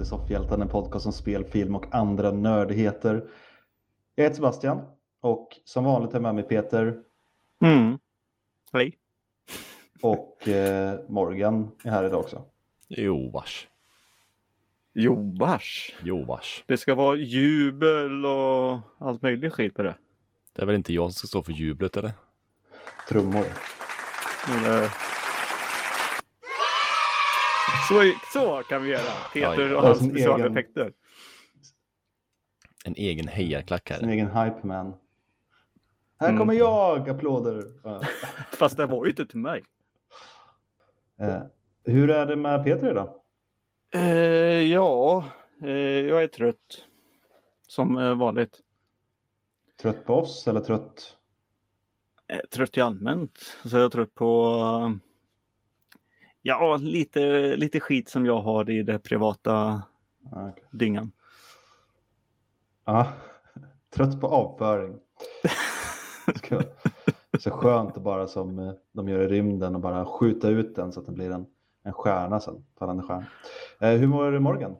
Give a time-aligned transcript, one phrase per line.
[0.00, 3.28] Till Soffhjältarna, en podcast om spel, film och andra nördigheter.
[4.14, 4.80] Jag heter Sebastian
[5.20, 7.02] och som vanligt är med mig Peter
[7.62, 7.98] Mm.
[8.72, 8.98] Hej.
[10.02, 12.44] och eh, Morgan är här idag också.
[12.88, 13.68] Jo vars.
[14.94, 15.96] Jo, vars.
[16.02, 16.64] Jo vars.
[16.66, 19.94] Det ska vara jubel och allt möjligt skit på det.
[20.52, 22.12] Det är väl inte jag som ska stå för jublet eller?
[23.08, 23.44] Trummor.
[24.56, 24.90] Eller...
[27.90, 29.12] Så, så kan vi göra.
[29.32, 30.92] Peter och hans Som specialeffekter.
[32.84, 34.08] En egen hejarklack här.
[34.08, 34.94] egen hype man.
[36.20, 36.38] Här Mm.
[36.38, 37.08] kommer jag!
[37.08, 37.64] Applåder.
[38.56, 39.64] Fast det var ju inte till mig.
[41.20, 41.42] Eh,
[41.84, 43.14] hur är det med Peter idag?
[43.94, 44.02] Eh,
[44.72, 45.24] ja,
[45.62, 46.84] eh, jag är trött.
[47.68, 48.60] Som eh, vanligt.
[49.82, 51.16] Trött på oss eller trött?
[52.28, 53.38] Eh, trött i allmänt.
[53.64, 55.09] Så jag är trött på eh,
[56.42, 59.82] Ja, lite, lite skit som jag har i det privata
[60.32, 60.64] okej.
[60.70, 61.12] dyngan.
[62.84, 63.12] Ja,
[63.94, 64.98] trött på avföring.
[67.38, 70.92] Så skönt att bara som eh, de gör i rymden och bara skjuta ut den
[70.92, 71.46] så att den blir en,
[71.82, 72.64] en stjärna sen.
[72.78, 73.26] Fallande stjärna.
[73.78, 74.76] Eh, hur mår Morgan?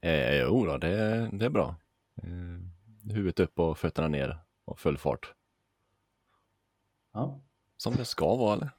[0.00, 1.74] Eh, jo då, det, det är bra.
[2.22, 5.34] Eh, huvudet upp och fötterna ner och full fart.
[7.12, 7.40] Ja.
[7.76, 8.70] Som det ska vara eller?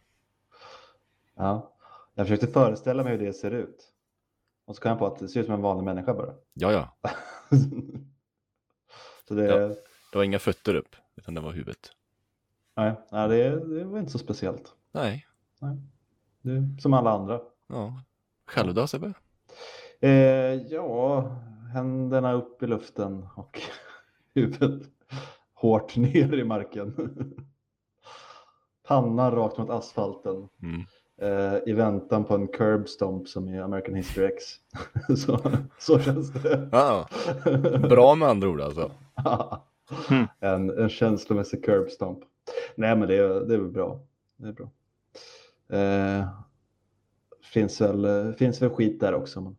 [1.35, 1.73] ja.
[2.17, 3.93] Jag försökte föreställa mig hur det ser ut.
[4.65, 6.33] Och så kom jag på att det ser ut som en vanlig människa bara.
[6.53, 7.09] Ja, ja.
[9.27, 9.67] så det, Ja.
[10.11, 11.91] Det var inga fötter upp, utan det var huvudet.
[12.75, 14.73] nej, nej, det, det var inte så speciellt.
[14.91, 15.27] Nej,
[16.41, 17.41] Det är som alla andra.
[17.67, 18.03] ja.
[18.47, 19.13] Själv då Sebbe?
[19.99, 20.09] Eh,
[20.53, 21.21] ja,
[21.73, 23.61] händerna upp i luften och
[24.33, 24.81] huvudet
[25.53, 26.95] hårt ner i marken.
[28.87, 30.85] Pannan rakt mot asfalten Mm.
[31.21, 34.43] Eh, i väntan på en curb stomp som i American History X.
[35.25, 35.39] så,
[35.79, 36.69] så känns det.
[36.71, 37.07] Ja,
[37.89, 38.91] bra med andra ord alltså.
[40.09, 40.27] Mm.
[40.39, 42.19] en, en känslomässig curb stomp.
[42.75, 43.99] Nej, men det, är- det är väl bra.
[44.37, 44.69] Det är bra.
[45.79, 46.27] Eh,
[47.53, 49.41] finns, väl, finns väl skit där också.
[49.41, 49.55] Men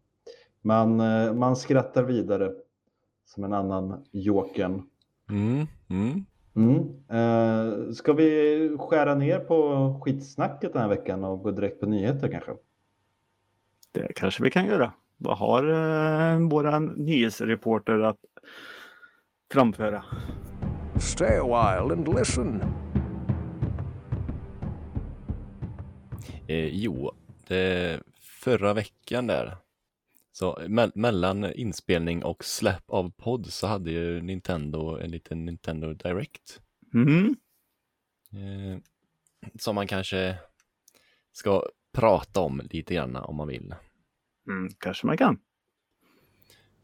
[0.62, 2.52] man, eh, man skrattar vidare
[3.26, 4.82] som en annan jokern.
[5.30, 6.24] Mm, mm.
[6.58, 6.78] Mm.
[7.08, 12.28] Eh, ska vi skära ner på skitsnacket den här veckan och gå direkt på nyheter
[12.28, 12.52] kanske?
[13.92, 14.92] Det kanske vi kan göra.
[15.16, 18.18] Vad har eh, våra nyhetsreporter att
[19.52, 20.04] framföra?
[20.96, 22.62] Stay a while and listen.
[26.46, 27.12] Eh, jo,
[27.48, 29.56] det, förra veckan där,
[30.38, 35.92] så me- mellan inspelning och släpp av podd så hade ju Nintendo en liten Nintendo
[35.92, 36.60] Direct.
[36.94, 37.36] Mm.
[38.32, 38.78] Eh,
[39.58, 40.38] som man kanske
[41.32, 41.62] ska
[41.92, 43.74] prata om lite grann om man vill.
[44.48, 45.40] Mm, kanske man kan.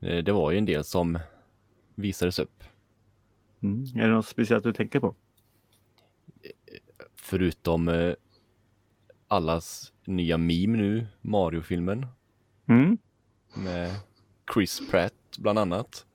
[0.01, 1.19] Eh, det var ju en del som
[1.95, 2.65] visades upp.
[3.63, 3.83] Mm.
[3.83, 5.15] Är det något speciellt du tänker på?
[7.17, 8.15] Förutom eh,
[9.29, 12.07] allas nya meme nu, Mario-filmen
[12.67, 12.99] Mm.
[13.55, 13.91] Med
[14.55, 16.07] Chris Pratt bland annat.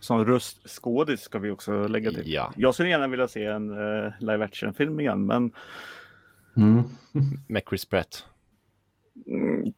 [0.00, 2.32] Som röstskådis ska vi också lägga till.
[2.32, 5.52] Ja, Jag skulle gärna vilja se en eh, live action-film igen, men
[6.56, 6.82] Mm.
[7.48, 8.24] med Chris Pratt.
[9.26, 9.72] mm,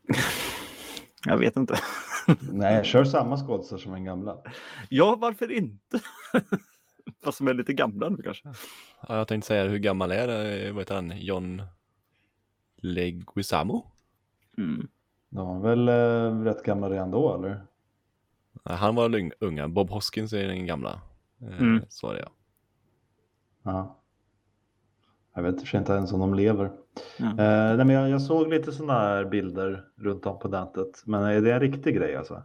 [1.26, 1.78] jag vet inte.
[2.52, 4.36] Nej, kör samma skådisar som den gamla.
[4.88, 6.00] Ja, varför inte?
[7.24, 8.48] Fast som är lite gamla nu kanske.
[9.08, 10.72] Ja, jag tänkte säga hur gammal är det?
[10.72, 11.12] Vad heter han?
[11.20, 11.62] John
[12.76, 13.86] Leguizamo?
[14.58, 14.88] Mm.
[15.30, 17.60] De var väl eh, rätt gamla redan då, eller?
[18.62, 19.68] Nej, Han var unga.
[19.68, 21.00] Bob Hoskins är den gamla.
[21.42, 21.82] Eh, Mm.
[21.88, 22.30] Så var det ja.
[23.62, 23.96] Ja.
[25.34, 26.70] Jag vet för inte ens om de lever.
[27.18, 27.26] Ja.
[27.26, 31.02] Eh, nej, men jag, jag såg lite sådana här bilder runt om på nätet.
[31.06, 32.42] Men är det en riktig grej alltså?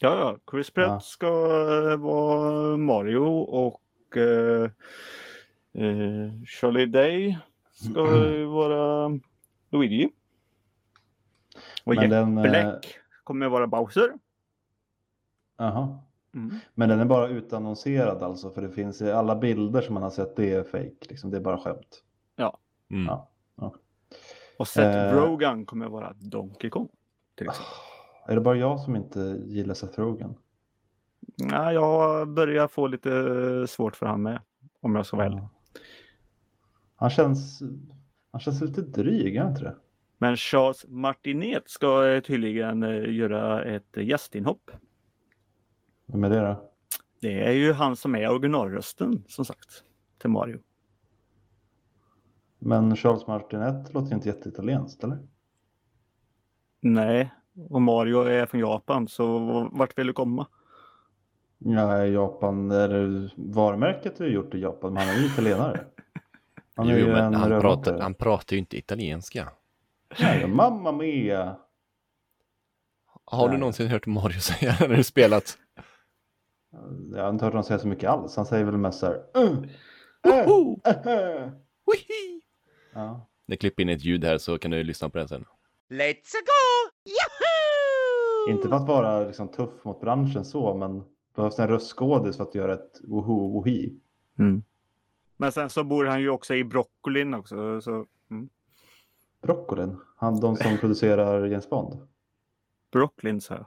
[0.00, 0.38] Ja, ja.
[0.50, 1.00] Chris Pratt Ja.
[1.00, 1.26] ska
[1.92, 4.62] eh, vara Mario och eh,
[5.74, 7.38] eh, Charlie Day
[7.72, 8.02] ska
[8.46, 9.10] vara
[9.70, 10.10] Luigi.
[11.84, 14.12] Och Men Jack den, eh, Black kommer vara Bowser.
[15.58, 15.98] Jaha.
[16.34, 16.56] Mm.
[16.74, 18.50] Men den är bara utannonserad alltså?
[18.50, 21.08] För det finns i alla bilder som man har sett, det är fake.
[21.08, 22.02] Liksom, det är bara skämt.
[22.90, 23.06] Mm.
[23.06, 23.30] Ja.
[24.58, 25.12] Och Seth Eh.
[25.16, 26.88] Rogen kommer vara Donkey Kong.
[27.34, 27.74] Till exempel.
[28.26, 30.34] Är det bara jag som inte gillar Seth Rogen?
[31.36, 33.10] Ja, jag börjar få lite
[33.68, 34.40] svårt för han med.
[34.80, 35.38] Om jag ska vara ärlig.
[35.38, 35.48] Ja.
[36.96, 37.62] Han känns,
[38.30, 39.76] han känns lite dryg, är han inte det?
[40.18, 44.70] Men Charles Martinet ska eh, tydligen eh, göra ett gästinhopp.
[46.06, 46.70] Vem är det då?
[47.20, 49.84] Det är ju han som är originalrösten som sagt
[50.18, 50.58] till Mario.
[52.58, 55.18] Men Charles Martinet låter ju inte jätteitalienskt, eller?
[56.80, 57.30] Nej,
[57.70, 59.38] Och Mario är från Japan, så
[59.72, 60.46] vart vill du komma?
[61.58, 65.80] Ja, Japan, är det varumärket är gjort i Japan, men han är ju italienare.
[66.76, 69.48] Han är Jo, ju men en han, pratar, han pratar ju inte italienska.
[70.20, 71.56] Nej, mamma mia!
[73.24, 73.60] Har du Nej.
[73.60, 75.58] någonsin hört Mario säga det när du spelat?
[77.12, 78.36] Jag har inte hört honom säga så mycket alls.
[78.36, 79.22] Han säger väl mest så här.
[79.34, 79.64] "Mm,
[80.28, 80.80] äh, Woho!
[80.84, 81.50] äh."
[81.92, 82.40] Wihi!
[82.94, 83.28] Ja.
[83.46, 85.44] Det klipper in ett ljud här så kan du lyssna på den sen.
[85.90, 86.90] Let's go!
[87.04, 88.56] Yahoo!
[88.56, 91.04] Inte för att vara liksom, tuff mot branschen så, men det
[91.36, 94.00] behövs en röstskådis för att göra ett woho wohi.
[95.36, 97.80] Men sen så bor han ju också i Broccolin också.
[97.80, 98.06] Så, mm.
[99.44, 102.08] Broccolin, han, de som producerar James Bond.
[102.92, 103.66] Brooklyn sa jag.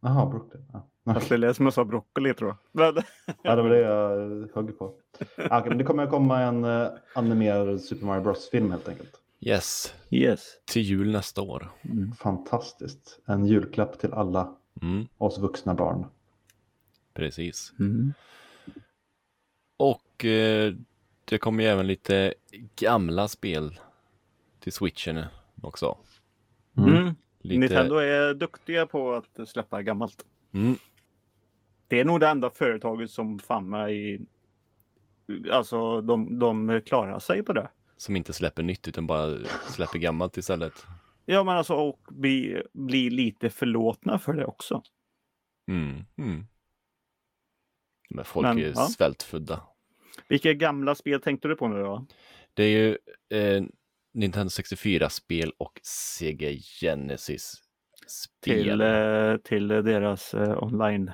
[0.00, 0.64] Jaha, Brooklyn.
[0.72, 1.14] Ja.
[1.14, 2.58] Fast det lät som jag sa broccoli tror jag.
[2.94, 3.02] Men,
[3.42, 4.94] ja, det var det jag högg på.
[5.36, 9.20] Ja, okej, men det kommer att komma en uh, animerad Super Mario Bros-film helt enkelt.
[9.40, 10.40] Yes, yes.
[10.64, 11.70] till jul nästa år.
[11.82, 12.12] Mm.
[12.12, 13.20] Fantastiskt.
[13.26, 16.06] En julklapp till alla Mm, oss vuxna barn.
[17.14, 17.72] precis.
[17.78, 18.12] Mm.
[19.76, 20.74] Och eh,
[21.24, 22.34] det kommer ju även lite
[22.76, 23.80] gamla spel
[24.60, 25.24] till switchen
[25.62, 25.98] också.
[26.78, 26.96] Mm.
[26.96, 27.14] Mm.
[27.40, 27.60] Lite...
[27.60, 30.24] Nintendo är duktiga på att släppa gammalt.
[30.54, 30.76] Mm,
[31.88, 34.20] Det är nog det enda företaget som fan i...
[35.52, 37.68] Alltså de, de klarar sig på det.
[37.96, 39.36] som inte släpper nytt utan bara
[39.68, 40.86] släpper gammalt istället.
[41.24, 44.82] Ja men alltså och bli, bli lite förlåtna för det också.
[45.70, 46.46] Mm, mm.
[48.10, 48.86] Men folk Men, är ju ja.
[48.86, 49.60] svältfödda.
[50.28, 52.06] Vilka gamla spel tänkte du på nu då?
[52.54, 52.98] Det är ju
[53.38, 53.64] eh,
[54.12, 56.50] Nintendo 64-spel och Sega
[56.80, 58.64] Genesis-spel.
[58.64, 61.10] Till, eh, till deras eh, online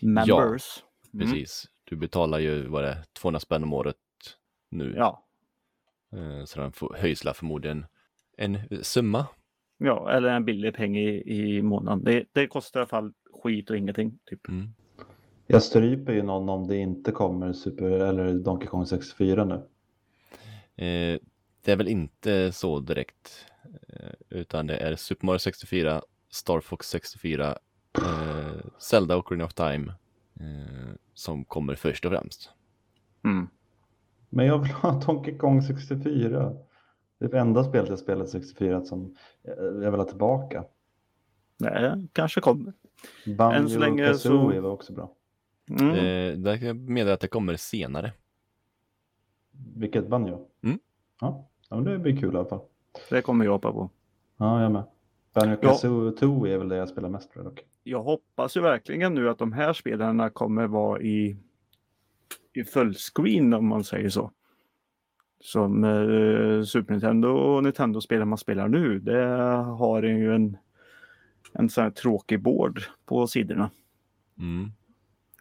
[0.00, 0.84] members.
[1.12, 1.26] Mm.
[1.26, 1.68] Precis.
[1.84, 3.96] Du betalar ju, vad det är, 200 spänn om året
[4.70, 4.94] nu.
[4.96, 5.24] Ja.
[6.12, 7.86] Eh, så den får, höjs förmodligen
[8.36, 9.26] en summa.
[9.78, 12.04] ja, eller en billig peng i, i månaden.
[12.04, 13.12] Det, det kostar i alla fall
[13.42, 14.18] skit och ingenting.
[14.24, 14.48] Typ.
[14.48, 14.68] Mm.
[15.46, 19.54] Jag stryper ju någon om det inte kommer Super eller Donkey Kong 64 nu.
[20.84, 21.18] Eh,
[21.64, 23.46] det är väl inte så direkt.
[23.88, 27.58] Eh, utan det är Super Mario 64, Star Fox 64,
[27.98, 29.92] eh, Zelda och Ocarina of Time
[30.40, 32.50] eh, som kommer först och främst.
[33.24, 33.48] Mm.
[34.28, 36.54] Men jag vill ha Donkey Kong 64.
[37.18, 39.16] Det är det enda spelet jag spelat 64 som
[39.82, 40.64] jag vill ha tillbaka.
[41.58, 42.72] Det kanske kommer.
[43.36, 45.14] Banjo Än så länge så- var också bra.
[45.70, 45.90] Mm.
[45.90, 48.12] Eh, där kan jag meddela att det kommer senare.
[49.76, 50.48] Vilket Banjo?
[50.62, 50.78] Mm.
[51.20, 51.48] Ja.
[51.74, 52.60] Ja, men det blir kul i alla fall.
[53.10, 53.90] Det kommer jag hoppa på.
[54.36, 54.82] Ja, jag med.
[55.34, 55.68] Banjo Ja.
[55.68, 57.64] Kazooie är väl det jag spelar mest tror jag dock.
[57.82, 61.36] Jag hoppas ju verkligen nu att de här spelarna kommer vara i,
[62.52, 64.30] i fullscreen om man säger så.
[65.40, 68.98] Som eh, Super Nintendo och Nintendo-spel man spelar nu.
[68.98, 69.26] Det
[69.78, 70.56] har ju en,
[71.52, 73.70] en sån här tråkig board på sidorna.
[74.38, 74.70] Mm.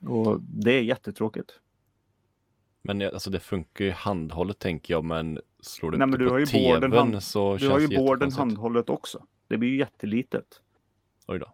[0.01, 1.59] Och det är jättetråkigt.
[2.85, 6.27] Men alltså det funkar ju handhållet tänker jag, men slår du Nej, men det du
[6.27, 9.25] på har ju tvn boarden hand- så Du känns har ju boarden handhållet också.
[9.47, 10.61] Det blir ju jättelitet.
[11.27, 11.53] Oj då.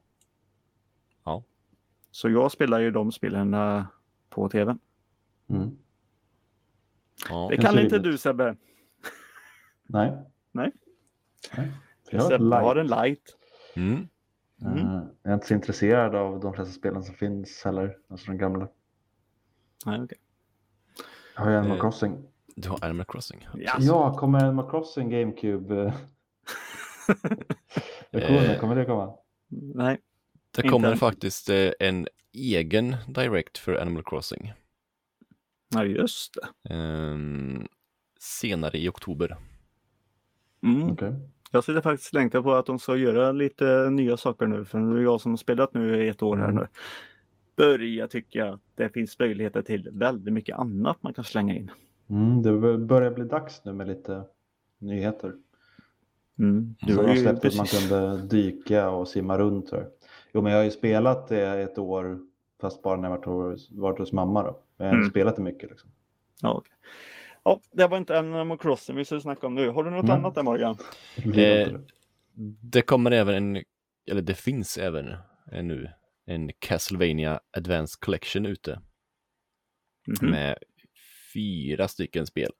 [2.11, 3.83] Så jag spelar ju de spelen eh,
[4.29, 4.79] på tvn.
[5.49, 5.77] Mm.
[7.29, 7.47] Ja.
[7.51, 8.55] Det kan inte du Sebbe.
[9.87, 10.11] Nej.
[10.51, 10.71] Nej.
[11.57, 11.71] Nej.
[12.11, 12.91] Jag har, Sebbe har light.
[12.91, 13.37] en light.
[13.75, 14.07] Mm.
[14.61, 14.77] Mm.
[14.77, 17.97] Eh, Jag är inte så intresserad av de flesta spelen som finns heller.
[18.07, 18.67] Alltså de gamla.
[19.85, 20.17] Nej, okej.
[20.21, 20.28] Jag
[21.39, 22.23] har ju Animal Eh, Crossing.
[22.55, 23.47] Du har Animal Crossing.
[23.53, 23.75] Ja.
[23.79, 25.85] Ja, kommer Animal Crossing GameCube?
[25.85, 25.93] eh,
[28.11, 28.59] versionen, Eh.
[28.59, 29.13] kommer det komma?
[29.75, 29.97] Nej.
[30.55, 34.53] Det Inte kommer faktiskt en egen direct för Animal Crossing.
[35.73, 36.73] Ja, just det.
[36.73, 37.67] Ehm,
[38.19, 39.37] senare i oktober.
[40.63, 40.91] Mm.
[40.91, 41.13] Okej.
[41.51, 44.65] Jag sitter faktiskt och längtar på att de ska göra lite nya saker nu.
[44.65, 46.67] För nu är jag som har spelat nu i ett år här Mm.
[47.59, 47.65] Nu.
[47.65, 51.71] Börjar tycka att det finns möjligheter till väldigt mycket annat man kan slänga in.
[52.09, 54.23] Mm, det börjar bli dags nu med lite
[54.77, 55.33] nyheter.
[56.39, 56.75] Mm.
[56.81, 59.71] Du Så har de släppte att man kunde dyka och simma runt.
[59.71, 59.87] Här.
[60.33, 62.19] Jo, men jag har ju spelat det ett år,
[62.61, 64.43] fast bara när jag varit varit hos mamma.
[64.43, 64.59] Då.
[64.77, 65.09] Jag har Mm.
[65.09, 65.69] spelat det mycket.
[65.69, 65.89] Liksom.
[66.41, 66.73] Ja, okej.
[67.43, 69.69] ja, det var inte Animal Crossing vi skulle snacka om nu.
[69.69, 70.15] Har du något Nej.
[70.15, 70.75] annat där Morgan?
[71.25, 71.79] Det Eh, det.
[72.61, 73.63] Det kommer även en,
[74.11, 75.13] eller det finns även
[75.51, 75.89] en nu,
[76.29, 78.81] en Castlevania Advanced Collection ute
[80.07, 80.31] Mhm.
[80.31, 80.57] med
[81.33, 82.51] fyra stycken spel.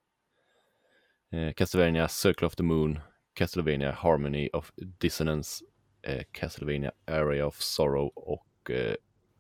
[1.32, 3.00] Eh, Castlevania Circle of the Moon,
[3.34, 5.66] Castlevania Harmony of Dissonance,
[6.02, 8.96] eh, Castlevania Area of Sorrow och eh,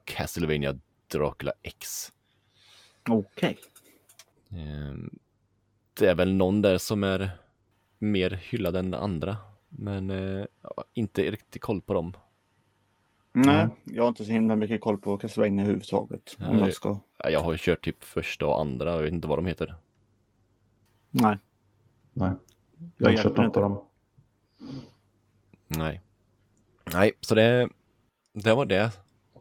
[0.06, 2.12] Castlevania Dracula X.
[3.10, 3.58] Okej.
[4.52, 4.96] Eh,
[5.94, 7.30] det är väl någon där som är
[8.00, 9.38] mer hyllad än andra.
[9.70, 10.46] Men eh,
[10.94, 12.14] inte riktigt koll på dem.
[13.34, 16.38] Nej, jag har inte så himla mycket koll på Castlevania överhuvudtaget.
[16.40, 16.60] Om Nej.
[16.66, 17.00] jag ska...
[17.24, 19.76] Ja, Jag har ju kört typ första och andra, jag vet inte vad de heter.
[21.10, 21.38] Nej.
[22.14, 22.32] Nej.
[22.78, 23.60] Jag Jag har hjälper kört något inte.
[23.60, 23.82] av dem.
[25.68, 26.02] Nej.
[26.94, 27.70] Nej, så det,
[28.34, 28.92] det var det.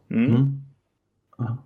[0.09, 0.25] Mm.
[0.35, 0.61] Mm.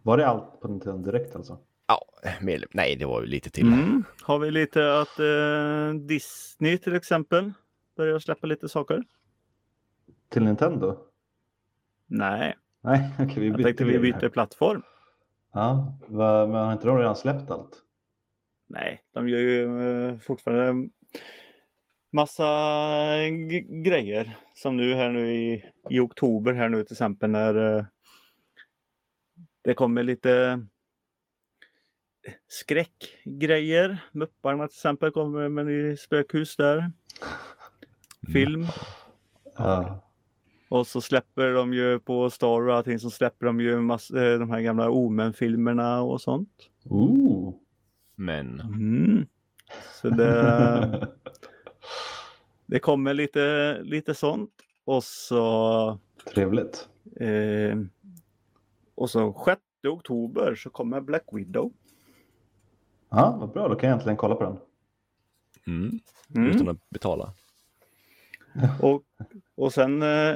[0.03, 1.58] Var det allt på Nintendo Direkt alltså?
[1.88, 2.06] Ja,
[2.42, 3.68] mer, nej, det var ju lite till.
[3.68, 4.03] Mm.
[4.22, 7.53] Har vi lite att eh, Disney till exempel
[7.98, 9.03] börjar släppa lite saker?
[10.30, 10.98] Till Nintendo?
[12.15, 14.82] Nej, Nej, okej, vi jag bytte tänkte vi byter plattform.
[15.53, 17.82] Ja, men har inte de redan släppt allt?
[18.67, 20.89] Nej, de gör ju eh, fortfarande
[22.12, 22.43] massa
[23.84, 24.38] grejer.
[24.55, 27.86] Som nu här nu i, i oktober här nu till exempel när eh,
[29.63, 30.65] det kommer lite
[32.48, 34.03] skräckgrejer.
[34.12, 36.91] Mupparna till exempel kommer med i spökhus där.
[38.34, 38.65] Film.
[39.58, 40.12] Ja.
[40.74, 44.39] Och så släpper de ju på Star och allting så släpper de ju mass, eh,
[44.39, 46.70] de här gamla Omen-filmerna och sånt.
[46.86, 47.53] Ooh.
[48.15, 49.25] Men Mm.
[50.01, 51.08] Så det,
[52.65, 54.51] det kommer lite, lite sånt.
[54.86, 56.00] Och så,
[56.34, 56.89] Trevligt.
[57.15, 57.77] eh,
[58.96, 61.72] och så 6 oktober så kommer Black Widow.
[63.10, 63.68] Ja, vad bra.
[63.68, 64.58] Då kan jag äntligen kolla på den.
[65.68, 66.00] mm,
[66.36, 66.50] Mm.
[66.50, 67.34] utan att betala.
[68.82, 69.03] Och,
[69.56, 70.36] och sen eh,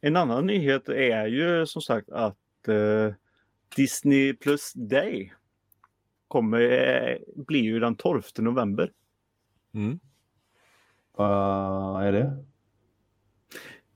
[0.00, 3.14] en annan nyhet är ju som sagt att eh,
[3.76, 5.32] Disney plus Day
[6.28, 8.92] kommer eh, bli ju den 12 november.
[9.74, 10.00] Mm.
[11.12, 12.44] Vad är det?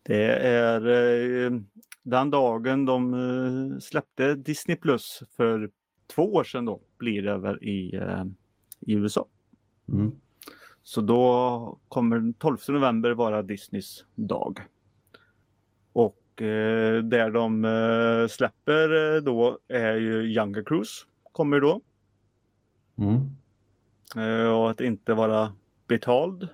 [0.02, 1.60] Det är eh,
[2.02, 5.70] den dagen de eh, släppte Disney Plus för
[6.06, 8.24] två år sedan då blir det väl i, eh,
[8.80, 9.26] i USA.
[9.88, 10.12] Mm.
[10.82, 14.60] Så då kommer den 12 november vara Disneys dag.
[16.34, 21.80] Och eh, där de eh, släpper eh, då är ju Younger Cruise kommer då.
[22.98, 23.30] Mm.
[24.16, 25.52] Eh, och att inte vara
[25.86, 26.48] betald.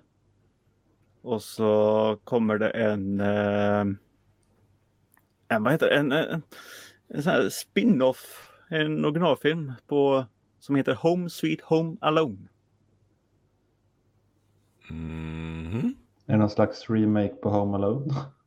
[1.23, 3.81] Och så kommer det en, eh,
[5.49, 5.95] en vad heter det?
[5.95, 6.43] En, en,
[7.09, 10.25] en sån här spin-off, en originalfilm på,
[10.59, 12.49] som heter Home Sweet Home Alone.
[14.91, 15.95] Mhm.
[16.27, 18.15] Är det någon slags remake på Home Alone?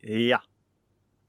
[0.00, 0.42] Ja,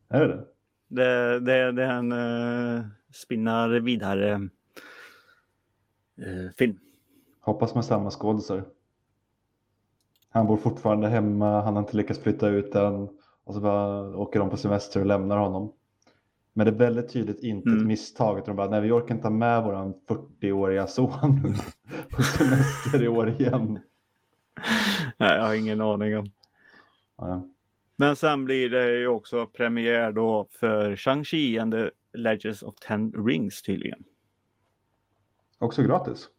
[0.09, 0.45] är det det?
[0.87, 1.39] det,
[1.71, 4.49] det, är en uh, spinnar vidare
[6.17, 6.79] eh, film.
[7.39, 8.65] Hoppas med samma skådisar.
[10.29, 13.09] Han bor fortfarande hemma, han har inte lyckats flytta ut än.
[13.43, 15.73] Och så bara åker de på semester och lämnar honom.
[16.53, 17.87] Men det är väldigt tydligt inte ett Mm.
[17.87, 18.37] misstag.
[18.37, 21.55] utan De bara, nej vi orkar inte ha med våran 40-åriga son
[22.11, 23.79] på semester i år igen.
[25.17, 26.31] Nej, jag har ingen aning om.
[27.17, 27.47] Ja.
[27.99, 33.13] Men sen blir det ju också premiär då för Shang-Chi and the Legends of Ten
[33.27, 34.03] Rings tydligen.
[35.57, 36.29] Också gratis.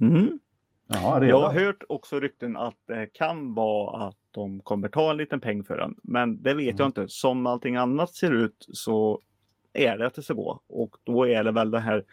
[0.00, 0.38] Mm.
[0.86, 1.28] Ja, redan.
[1.28, 5.40] Jag har hört också rykten att det kan vara att de kommer ta en liten
[5.40, 5.94] peng för den.
[6.02, 6.76] Men det vet Mm.
[6.78, 7.08] jag inte.
[7.08, 9.20] Som allting annat ser ut så
[9.72, 10.60] är det att det ska gå.
[10.66, 12.04] Och då är det väl den här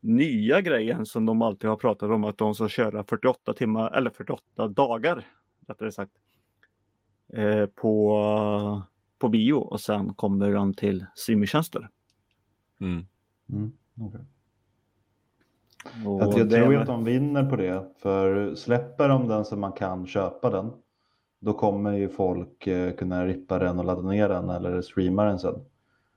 [0.00, 4.10] nya grejen som de alltid har pratat om att de ska köra 48 timmar eller
[4.10, 5.24] 48 dagar
[5.68, 6.12] rättare sagt.
[7.36, 8.82] Eh, på,
[9.18, 11.88] på bio och sen kommer de till streamingtjänster.
[12.80, 13.06] Mm.
[13.52, 13.72] Mm.
[16.06, 17.84] Och Jag, det tror är- att de vinner på det.
[17.98, 20.72] För släpper de den så man kan köpa den.
[21.40, 25.38] Då kommer ju folk eh, kunna rippa den och ladda ner den eller streama den
[25.38, 25.54] sen.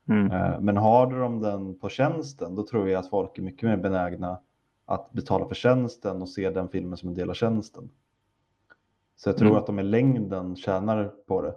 [0.09, 0.31] Mm.
[0.31, 3.77] Eh, Men har de den på tjänsten då tror jag att folk är mycket mer
[3.77, 4.39] benägna
[4.85, 7.89] att betala för tjänsten och se den filmen som en del av tjänsten.
[9.17, 9.59] Så jag tror Mm.
[9.59, 11.55] att de i längden tjänar på det.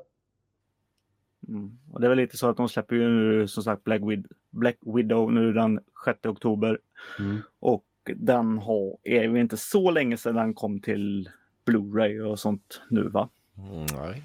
[1.48, 1.78] Mm.
[1.92, 4.26] Och det är väl lite så att de släpper ju nu som sagt Black, Wid
[4.50, 6.78] Black Widow nu den 6 oktober.
[7.18, 7.38] Mm.
[7.60, 7.84] Och
[8.16, 11.30] den har, är ju inte så länge sedan den kom till
[11.66, 13.28] Blu-ray och sånt nu va.
[13.58, 14.22] Mm, nej.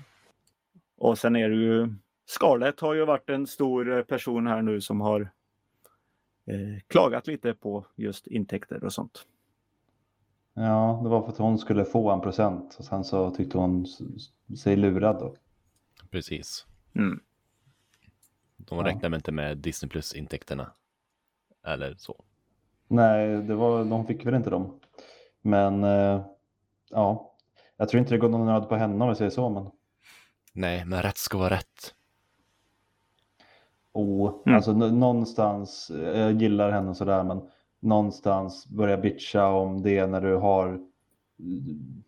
[0.98, 1.94] Och sen är det ju
[2.26, 5.22] Scarlett har ju varit en stor person här nu som har
[6.46, 9.26] eh, klagat lite på just intäkter och sånt.
[10.58, 13.86] Ja, det var för att hon skulle få en procent och sen så tyckte hon
[14.58, 15.36] sig lurad då.
[16.12, 16.66] Precis.
[16.96, 17.20] Mm.
[18.58, 18.86] De Ja.
[18.86, 20.72] räknar inte med Disney Plus-intäkterna.
[21.66, 22.24] Eller så.
[22.88, 24.80] Nej, det var, de fick väl inte dem.
[25.42, 26.26] Men eh,
[26.90, 27.36] ja,
[27.78, 29.50] jag tror inte det går någon nöd på henne om vi säger så.
[29.50, 29.72] Men
[30.54, 31.94] Nej, men rätt ska vara rätt.
[33.92, 34.56] oh, Mm.
[34.56, 37.50] alltså någonstans, eh, jag gillar henne sådär, men
[37.86, 40.80] någonstans börja bitcha om det när du har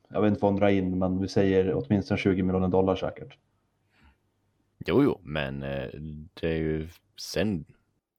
[0.10, 3.38] jag vet inte vad hon drar in, men vi säger åtminstone 20 miljoner dollar säkert.
[4.86, 5.90] Jo, jo, men eh,
[6.34, 6.88] det är ju
[7.22, 7.66] sen,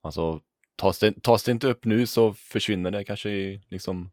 [0.01, 0.41] alltså
[0.77, 4.11] tas det, tas det inte upp nu så försvinner det kanske liksom,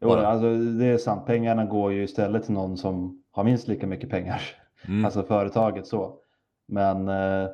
[0.00, 0.26] Jo, Bara.
[0.26, 4.10] alltså, det är sant, pengarna går ju istället till någon som har minst lika mycket
[4.10, 4.42] pengar.
[4.88, 6.18] mm, Alltså företaget så.
[6.66, 7.48] Men eh,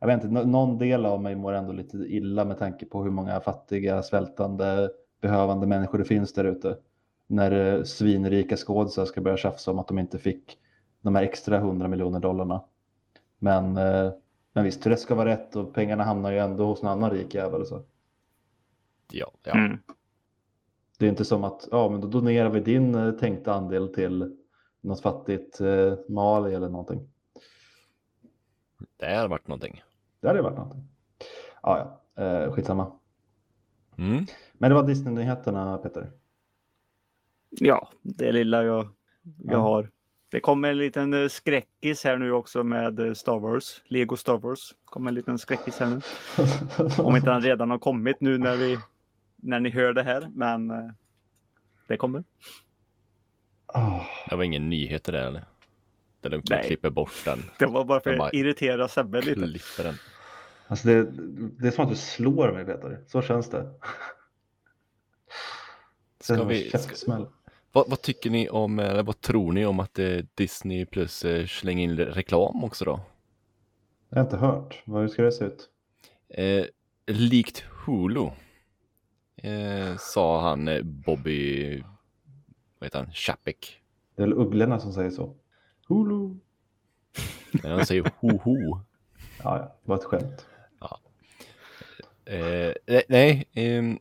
[0.00, 3.02] jag vet inte, nå- någon del av mig mår ändå lite illa med tanke på
[3.02, 4.90] hur många fattiga, svältande,
[5.20, 6.78] behövande människor det finns där ute.
[7.26, 10.58] När eh, svinrika skådisar ska börja tjafsa om att de inte fick
[11.00, 12.64] de här extra 100 miljoner dollarna.
[13.38, 14.12] Men, eh,
[14.52, 17.34] men visst, rätt ska vara rätt och pengarna hamnar ju ändå hos en annan rik
[17.34, 17.66] jävel.
[17.66, 17.82] Så.
[19.12, 19.52] ja, ja.
[19.52, 19.78] Mm.
[20.98, 24.36] Det är inte som att ja, men då donerar vi din eh, tänkta andel till
[24.80, 27.08] något fattigt eh, Mali eller någonting.
[28.96, 29.82] det har varit någonting.
[30.20, 30.84] Det hade ju varit någonting.
[31.62, 32.92] Ja, ja, eh, skitsamma.
[33.98, 34.26] Mm.
[34.52, 36.10] Men det var Disney-nyheterna, Peter.
[37.50, 38.88] Ja, det lilla jag,
[39.22, 39.58] jag Ja.
[39.58, 39.90] har.
[40.30, 43.82] Det kommer en liten eh, skräckis här nu också med eh, Star Wars.
[43.86, 44.74] Lego Star Wars.
[44.84, 46.00] kommer en liten skräckis här nu.
[47.04, 48.78] Om inte den redan har kommit nu när, vi,
[49.36, 50.28] när ni hör det här.
[50.34, 50.90] Men eh,
[51.88, 52.24] det kommer.
[54.30, 55.44] Det var ingen nyhet det där eller?
[56.20, 56.66] Där de Nej.
[56.66, 59.34] klipper bort den, Det var bara för att irritera Sebbe lite.
[59.40, 59.94] klipper den.
[60.66, 61.04] alltså det,
[61.58, 63.04] det är som att du slår mig, Peter.
[63.06, 63.74] Så känns det.
[66.20, 67.26] Ska Det är vi, ska,
[67.72, 71.46] vad, vad tycker ni om, eller vad tror ni om att eh, Disney plus eh,
[71.46, 73.00] slänger in reklam också då?
[74.08, 74.82] Jag har inte hört.
[74.86, 75.68] Hur ska det se ut?
[76.28, 76.64] Eh,
[77.06, 78.30] likt Hulu,
[79.36, 81.82] eh, sa han eh, Bobby,
[82.78, 83.80] vad heter han, Chapek.
[84.16, 85.36] Det är väl ugglorna som säger så.
[85.88, 86.34] Hulu.
[87.62, 88.80] Nej, Han säger ho-ho.
[89.42, 90.46] Ja, ja, det var ett skämt.
[92.28, 93.98] Eh, nej, nej ehm,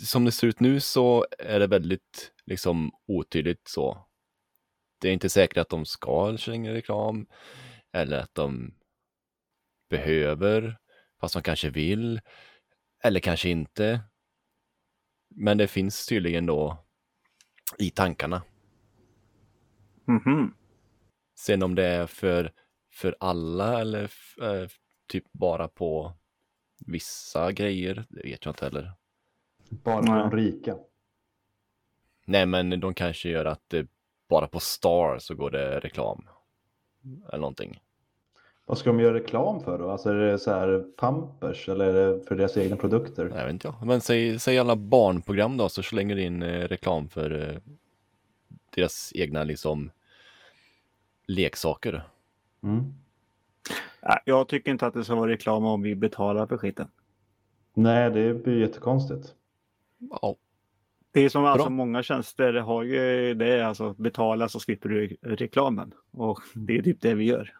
[0.00, 4.06] som det ser ut nu så är det väldigt liksom otydligt så.
[5.00, 7.26] Det är inte säkert att de ska slänga reklam
[7.92, 8.74] eller att de
[9.90, 10.78] behöver,
[11.20, 12.20] fast de kanske vill
[13.04, 14.00] eller kanske inte.
[15.28, 16.84] Men det finns tydligen då
[17.78, 18.42] i tankarna.
[20.04, 20.54] Mhm.
[21.46, 22.52] Sen om det är för,
[22.92, 24.02] för alla eller
[24.42, 24.68] eh,
[25.06, 26.12] typ bara på
[26.86, 28.92] vissa grejer, det vet jag inte heller.
[29.70, 30.18] Bara Nej.
[30.18, 30.76] de rika.
[32.24, 33.86] Nej, men de kanske gör att det
[34.28, 36.28] bara på Star så går det reklam.
[37.28, 37.80] Eller någonting.
[38.66, 39.90] Vad ska de göra reklam för då?
[39.90, 43.32] Alltså är det så här Pampers eller är det för deras egna produkter?
[43.36, 43.86] Jag vet inte jag.
[43.86, 47.72] Men säg, säg alla barnprogram då så slänger det in eh, reklam för eh,
[48.74, 49.90] deras egna liksom
[51.26, 52.08] leksaker.
[52.62, 52.94] Mm.
[54.24, 56.88] Jag tycker inte att det ska vara reklam om vi betalar för skiten.
[57.74, 59.34] Nej, det blir jättekonstigt.
[60.10, 60.36] Ja,
[61.12, 65.16] Det är som alltså många tjänster har ju det är alltså betala så slipper du
[65.22, 65.94] reklamen.
[66.10, 67.52] Och det är typ det vi gör.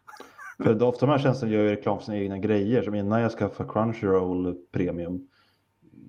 [0.62, 2.83] För ofta de här tjänsterna gör ju reklam för sina egna grejer.
[2.83, 5.29] Som innan jag skaffade Crunchyroll Premium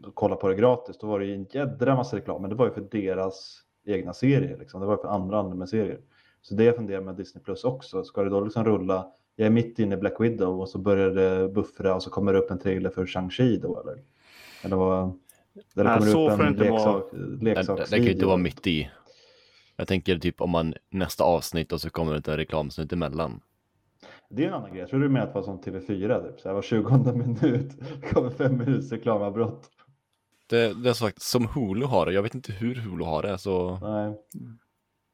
[0.06, 2.42] och kolla på det gratis, då var det ju en jädra massa reklam.
[2.42, 4.58] Men det var ju för deras egna serier.
[4.58, 4.82] Liksom.
[4.82, 6.00] Det var ju för andra anime-serier.
[6.44, 8.04] Så det jag funderar med Disney Plus också.
[8.04, 9.08] Ska det då liksom rulla?
[9.36, 12.34] Jag är mitt inne i Black Widow och så börjar det buffra och så kommer
[12.34, 14.04] det upp en trailer för Shang-Chi då eller?
[14.64, 15.20] Eller vad?
[15.76, 16.98] Eller Nej, kommer så det upp får det en inte vara.
[16.98, 17.86] leksak, det, det, leksaksvideo?
[17.90, 18.90] det kan ju inte vara mitt i.
[19.76, 23.42] Jag tänker typ om man nästa avsnitt och så kommer det en reklamsnutt emellan.
[24.30, 24.80] Det är en annan grej.
[24.80, 26.40] Jag tror du menar att det var som TV4, typ.
[26.40, 27.72] så här var 20 minut
[28.14, 29.70] kommer fem minuters reklamavbrott.
[30.48, 32.14] Det, det är sagt som Hulu har det.
[32.14, 33.38] Jag vet inte hur Hulu har det.
[33.38, 34.14] Så Nej.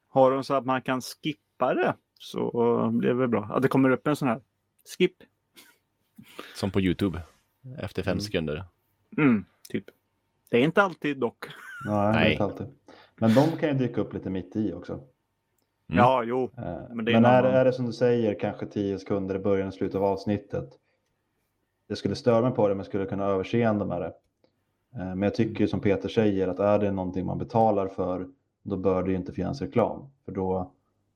[0.09, 3.43] Har de så att man kan skippa det så blir det väl bra.
[3.53, 4.41] Att det kommer upp en sån här
[4.97, 5.13] skip.
[6.55, 7.21] som på Youtube.
[7.77, 8.21] Efter fem Mm.
[8.21, 8.63] sekunder.
[9.17, 9.85] Mm, typ.
[10.49, 11.45] Det är inte alltid dock.
[11.85, 12.31] Nej, Nej.
[12.31, 12.67] inte alltid.
[13.15, 14.93] Men de kan ju dyka upp lite mitt i också.
[14.93, 15.05] Mm.
[15.87, 16.43] Ja, jo.
[16.57, 18.99] Eh, Men Men, det är en är, annan- är det som du säger, kanske 10
[18.99, 20.69] sekunder i början och slutet av avsnittet.
[21.87, 24.13] Det skulle störa mig på det, men skulle kunna överseende med det.
[24.95, 28.27] Eh, Men jag tycker som Peter säger, att är det någonting man betalar för,
[28.63, 30.09] då bör det ju inte finnas reklam.
[30.25, 30.71] För då,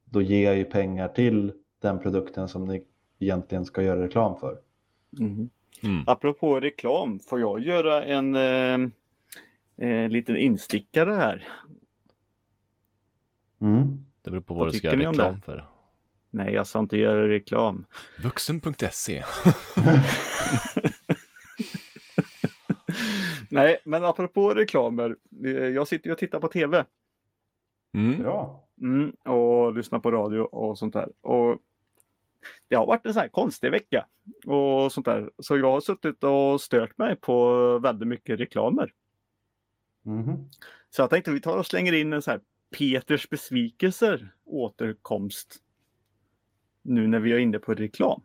[0.06, 2.84] då ger jag ju pengar till den produkten som ni
[3.20, 4.58] egentligen ska göra reklam för.
[5.20, 5.50] Mm.
[5.84, 6.04] Mm.
[6.08, 8.90] Apropå reklam, får jag göra en eh,
[9.90, 11.48] eh, liten instickare här?
[13.62, 14.06] Mm.
[14.22, 15.66] Det beror på Vad vad du ska göra reklam för.
[16.30, 17.86] Nej, jag ska inte göra reklam.
[18.24, 19.24] Vuxen.se.
[23.50, 25.16] Nej, men apropå reklamer.
[25.46, 26.86] eh, Jag sitter ju och tittar på tv
[27.94, 28.22] Mm.
[28.22, 28.68] Bra.
[28.82, 31.12] mm, och lyssnar på radio och sånt där.
[31.22, 31.60] Och
[32.68, 34.06] det har varit en sån här konstig vecka
[34.46, 35.32] och sånt där.
[35.40, 38.94] Så jag har suttit och stört mig på väldigt mycket reklamer.
[40.04, 40.50] Mhm.
[40.90, 42.42] Så jag tänkte vi tar och slänger in en så här
[42.78, 45.56] Peters besvikelser återkomst.
[46.82, 48.22] Nu när vi är inne på reklam.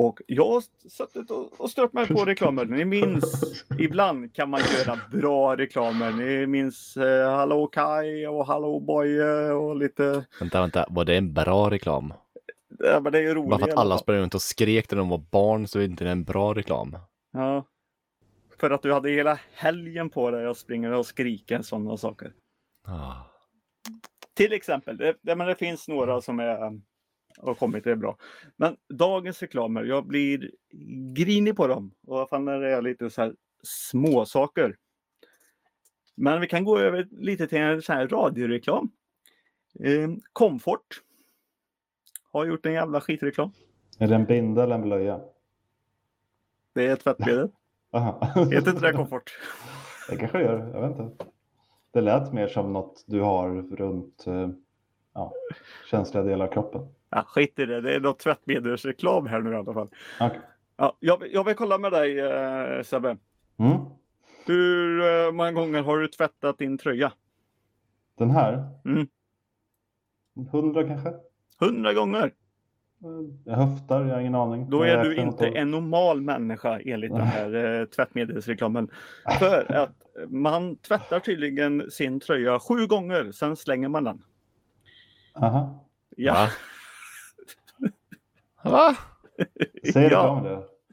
[0.00, 2.64] Och jag har suttit och, stört mig på reklamer.
[2.64, 6.12] Ni minns, ibland kan man göra bra reklamer.
[6.12, 10.24] Ni minns eh, Hallå Kai och Hallå Boje och lite...
[10.40, 12.12] Vänta, vänta, var det en bra reklam?
[12.78, 13.50] Ja, men det är ju roligt.
[13.50, 16.04] Bara för att alla sprang runt och skrek när de var barn så är inte
[16.04, 16.96] det en bra reklam.
[17.32, 17.64] Ja.
[18.60, 22.32] För att du hade hela helgen på dig att springa och skrika sådana saker.
[22.86, 23.12] Ah.
[24.34, 26.80] Till exempel, det, det, men det finns några som är,
[27.38, 28.16] har kommit, det är bra.
[28.56, 30.50] Men dagens reklamer, jag blir
[31.14, 31.94] grinig på dem.
[32.06, 34.76] Och fan när det är lite så här små saker.
[36.14, 38.90] Men vi kan gå över lite till en så här radioreklam.
[39.80, 41.02] Eh, Comfort
[42.32, 43.52] har gjort en jävla skitreklam.
[43.98, 45.20] Är det en binda eller en blöja?
[46.74, 47.48] Det är tvättmedel.
[48.34, 49.38] Heter inte det Comfort?
[50.08, 51.24] Det kanske det gör, jag vet inte.
[51.92, 54.48] Det lät mer som något du har runt eh,
[55.14, 55.32] ja,
[55.90, 56.88] känsliga delar av kroppen.
[57.10, 59.88] Ja, skit i det, det är något tvättmedelsreklam här nu i alla fall.
[60.20, 60.40] Okej.
[60.76, 63.16] Ja, jag, vill- jag vill kolla med dig eh, Sebbe.
[63.58, 63.76] Mm.
[64.46, 67.12] Hur eh, många gånger har du tvättat din tröja?
[68.18, 68.68] Den här?
[68.84, 69.08] Mm.
[70.52, 71.12] Hundra kanske?
[71.60, 72.24] Hundra gånger!
[72.24, 72.30] Eh,
[73.44, 74.70] Jag höftar, jag har ingen aning.
[74.70, 78.90] Då är du inte en normal människa enligt den här eh, tvättmedelsreklamen.
[79.38, 79.96] För att
[80.28, 84.22] man tvättar tydligen sin tröja sju gånger, sen slänger man den.
[85.34, 85.84] Aha.
[86.16, 86.48] Ja,
[88.64, 88.96] Va?
[89.92, 90.50] Säger ja, reklamen det?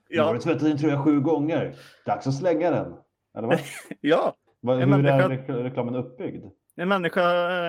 [0.10, 1.75] Nu har ja, du tvättat din tröja sju gånger.
[2.06, 2.93] Dags att slänga den.
[3.38, 3.60] Eller vad?
[4.01, 4.36] ja.
[4.62, 6.45] En hur är människa- rekl- reklamen uppbyggd?
[6.80, 7.23] En människa,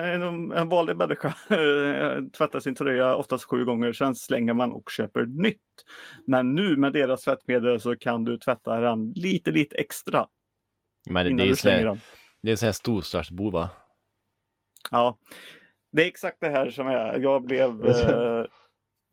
[0.05, 4.89] en, en vanlig människa eh, tvättar sin tröja oftast sju gånger, sen slänger man och
[4.89, 5.61] köper nytt.
[6.27, 10.27] Men nu med deras tvättmedel så kan du tvätta den lite, lite extra
[11.09, 11.99] Men det, innan det är du sån här, den.
[12.41, 13.69] det är så här storstadsbo va?
[14.91, 15.17] Ja,
[15.91, 17.19] det är exakt det här som är.
[17.19, 18.45] Jag blev eh,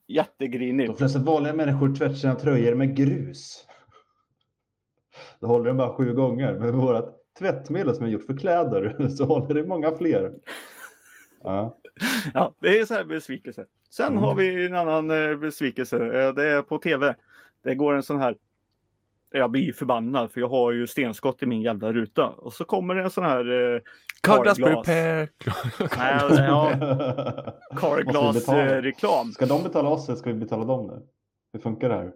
[0.09, 0.89] jättegrinig.
[0.89, 3.67] De flesta vanliga människor tvättar sina tröjor med grus.
[5.41, 6.53] Då håller den bara sju gånger.
[6.53, 10.33] Men med vårt tvättmedel som är gjort för kläder så håller det många fler.
[11.43, 11.79] Ja.
[12.35, 13.67] Ja, det är så här besvikelse.
[13.91, 14.19] Sen Mm.
[14.23, 15.97] har vi en annan eh, besvikelse.
[15.97, 17.15] Eh, Det är på tv.
[17.65, 18.37] Det går en sån här.
[19.31, 22.29] Jag blir förbannad för jag har ju stenskott i min jävla ruta.
[22.29, 23.81] Och så kommer det en sån här eh,
[24.23, 25.29] Carglass repair.
[25.99, 26.63] nej, ja,
[27.73, 28.33] Måste vi betala?
[28.33, 29.33] Carglass-reklam.
[29.33, 31.07] Ska de betala oss eller ska vi betala dem nu?
[31.53, 32.13] Hur funkar det här?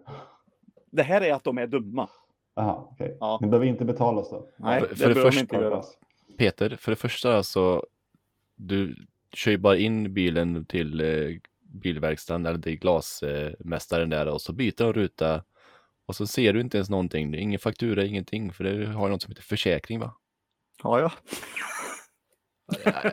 [0.91, 2.09] Det här är att de är dumma.
[2.55, 3.17] Aha, okej.
[3.19, 3.39] Ja.
[3.41, 4.47] Ni behöver inte betala oss då?
[4.57, 5.83] Nej, För- det för det behöver de första- inte göra.
[6.37, 7.85] Peter, för det första så
[8.55, 8.95] du
[9.33, 14.73] kör ju bara in bilen till eh, bilverkstaden eller till glasmästaren där och så byter
[14.83, 15.43] de ruta
[16.07, 17.31] och så ser du inte ens någonting.
[17.31, 20.13] Det är ingen faktura, ingenting för det har något som heter försäkring va?
[20.83, 21.11] Ja, ja.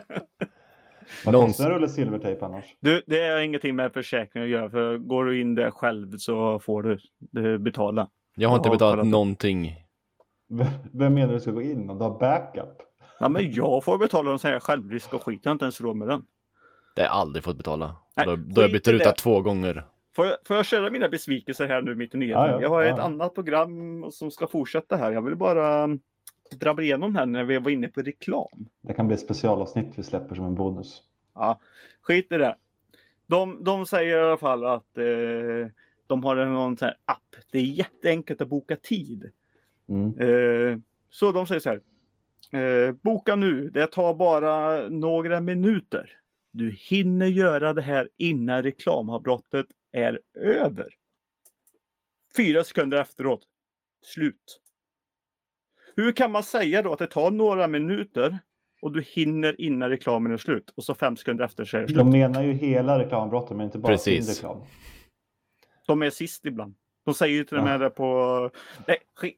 [1.25, 2.65] Vad Någons- kostar en rulle silvertejp annars?
[2.79, 4.69] Du, det är ingenting med försäkring att göra.
[4.69, 6.83] För går du in där själv så får
[7.19, 8.09] du betala.
[8.35, 9.75] Jag har inte betalat någonting.
[10.49, 11.89] V- Vem menar du ska gå in?
[11.89, 12.77] Om du har backup?
[13.19, 15.39] Ja, men jag får betala en sån här självrisk och skit.
[15.43, 16.21] Jag har inte ens råd med den.
[16.95, 17.95] Det har jag aldrig fått betala.
[18.15, 19.85] Nej, då, då har jag bytt ruta två gånger.
[20.15, 22.41] Får jag, får jag köra mina besvikelser här nu mitt i nyheten?
[22.41, 23.03] Ja, ja, jag har ett ja.
[23.03, 25.11] annat program som ska fortsätta här.
[25.11, 25.99] Jag vill bara um,
[26.51, 28.69] dra igenom här när vi var inne på reklam.
[28.81, 31.03] Det kan bli ett specialavsnitt vi släpper som en bonus.
[31.35, 31.59] Ja,
[32.01, 32.55] skit i det.
[33.27, 35.71] De, de säger i alla fall att eh,
[36.07, 37.35] de har en sån här app.
[37.51, 39.31] Det är jätteenkelt att boka tid.
[39.89, 40.19] Mm.
[40.19, 41.81] Eh, så de säger så här.
[42.51, 43.69] Eh, boka nu.
[43.69, 46.11] Det tar bara några minuter.
[46.51, 50.87] Du hinner göra det här innan reklamavbrottet är över.
[52.37, 53.41] Fyra sekunder efteråt.
[54.05, 54.61] Slut.
[55.95, 58.39] Hur kan man säga då att det tar några minuter
[58.81, 61.87] och du hinner innan reklamen är slut och så fem sekunder efter så är det
[61.87, 61.97] slut.
[61.97, 64.25] De menar ju hela reklambrottet men inte bara Precis.
[64.25, 64.67] sin reklam.
[65.87, 66.75] De är sist ibland.
[67.05, 67.65] De säger ju till och Ja.
[67.65, 68.49] med det på...
[68.87, 69.37] Nej, skit.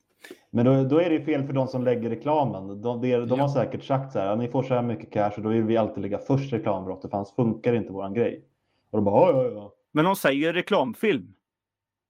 [0.50, 2.68] Men då, då är det ju fel för de som lägger reklamen.
[2.68, 3.36] De, de, de Ja.
[3.36, 5.64] har säkert sagt så här, "Ja, ni får så här mycket cash och då vill
[5.64, 8.46] vi alltid lägga först reklambrottet för annars funkar inte våran grej.
[8.90, 9.74] Och de bara, ja, ja, ja.
[9.92, 11.34] Men de säger reklamfilm.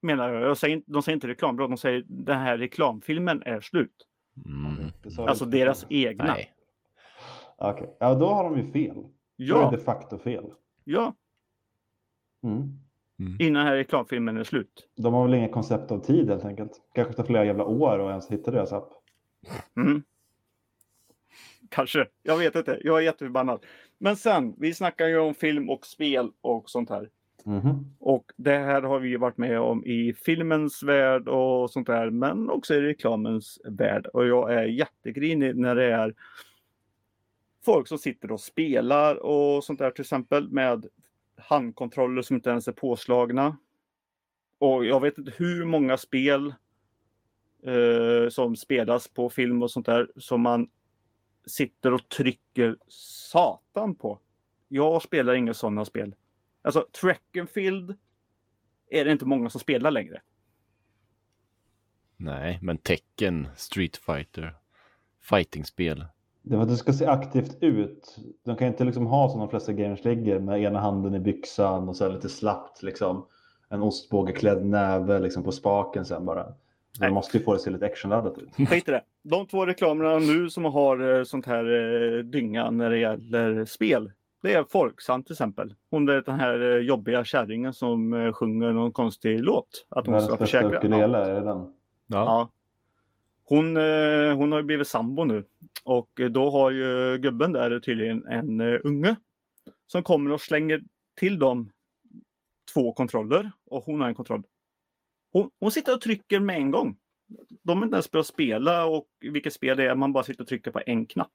[0.01, 0.41] Menar jag.
[0.43, 1.69] jag säger, inte- de säger inte reklambrott.
[1.69, 4.07] De säger den här reklamfilmen är slut.
[4.45, 4.91] Mm.
[5.27, 6.23] Alltså deras egna.
[6.23, 6.53] Nej.
[7.57, 8.95] Okej, ja då har de ju fel.
[8.95, 10.45] Då är Ja, det de facto fel.
[10.83, 11.13] ja.
[12.43, 12.79] Mm.
[13.39, 14.89] innan den här reklamfilmen är slut.
[14.95, 16.71] De har väl inget koncept av tid helt enkelt.
[16.95, 18.89] Kanske tar flera jävla år och ens hitta deras app.
[19.77, 20.03] Mm.
[21.69, 22.79] Kanske, jag vet inte.
[22.83, 23.65] Jag är jätteförbannad.
[23.97, 27.09] Men sen, vi snackar ju om film och spel och sånt här.
[27.45, 27.95] Mhm.
[27.99, 32.09] Och det här har vi ju varit med om i filmens värld och sånt där,
[32.09, 34.07] men också i reklamens värld.
[34.07, 36.13] Och jag är jättegrinig när det är
[37.65, 40.85] folk som sitter och spelar och sånt där till exempel med
[41.37, 43.57] handkontroller som inte ens är påslagna.
[44.59, 46.53] Och jag vet inte hur många spel
[47.63, 50.69] eh, som spelas på film och sånt där som man
[51.45, 54.19] sitter och trycker satan på.
[54.67, 56.15] Jag spelar inga sådana spel.
[56.61, 57.95] Alltså track and field
[58.89, 60.21] är det inte många som spelar längre.
[62.17, 64.55] Nej, men Tekken, Street Fighter,
[65.21, 66.05] fightingspel.
[66.41, 68.17] Det var att det ska se aktivt ut.
[68.45, 71.89] De kan inte liksom ha som de flesta gamers ligger med ena handen i byxan
[71.89, 73.27] och så lite slappt liksom.
[73.69, 76.43] En ostbågeklädd näve liksom på spaken sen bara.
[76.43, 76.53] Så
[76.99, 77.09] Nej.
[77.09, 78.49] de måste ju få det att se lite actionladdat ut.
[78.69, 79.03] Skit i det.
[79.23, 84.11] De två reklamerna nu som har eh, sånt här eh, dynga när det gäller spel.
[84.41, 85.75] Det är Folksam till exempel.
[85.89, 89.87] Hon är den här eh, jobbiga kärringen som eh, sjunger någon konstig låt.
[89.89, 90.77] Att hon ska försäkra.
[90.77, 91.73] ukulele, är det den?
[92.07, 92.49] Ja, Ja.
[93.43, 95.43] Hon, eh, hon har ju blivit sambo nu
[95.83, 99.15] och då har ju gubben där tydligen en unge
[99.87, 100.81] som kommer och slänger
[101.15, 101.71] till dem
[102.73, 104.43] två kontroller och hon har en kontroll.
[105.31, 106.97] Hon, hon sitter och trycker med en gång.
[107.63, 110.47] De har inte ens börjat spela och vilket spel det är, man bara sitter och
[110.47, 111.31] trycker på en knapp.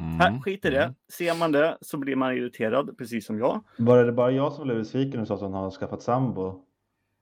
[0.00, 0.20] Mm.
[0.20, 0.94] Här, skit i det.
[1.12, 3.64] Ser man det så blir man irriterad, precis som jag.
[3.76, 6.64] Var det bara jag som blev besviken när du sa att hon har skaffat sambo?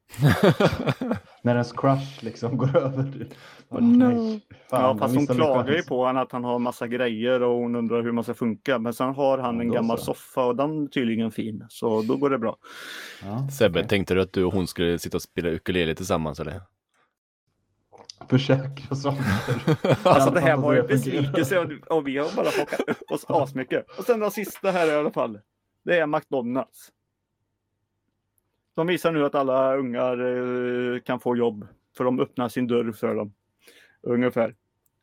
[1.42, 3.26] När ens crush liksom går över.
[3.68, 4.40] Åh, nej.
[4.70, 7.76] Fan, ja, fast hon klagar ju på honom att han har massa grejer och hon
[7.76, 8.78] undrar hur man ska funka.
[8.78, 10.04] Men sen har han en gammal så.
[10.04, 11.66] soffa och den är tydligen fin.
[11.68, 12.56] Så då går det bra.
[13.22, 13.88] Ja, Sebbe, okej.
[13.88, 16.60] tänkte du att du och hon skulle sitta och spela ukulele tillsammans eller?
[18.28, 19.24] Försäkra saker.
[20.08, 23.24] Alltså det här var ju en besvikelse och- och vi har bara plockat upp oss
[23.28, 23.98] asmycket.
[23.98, 25.40] Och sen den sista här i alla fall.
[25.82, 26.92] Det är McDonalds.
[28.74, 30.18] De visar nu att alla ungar
[30.94, 31.68] eh, kan få jobb.
[31.96, 33.34] För de öppnar sin dörr för dem.
[34.02, 34.56] Ungefär.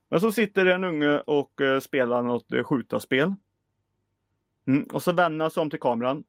[0.10, 3.34] Men så sitter en unge och eh, spelar något eh, skjutarspel.
[4.68, 6.24] Mm, och så vänder sig om till kameran.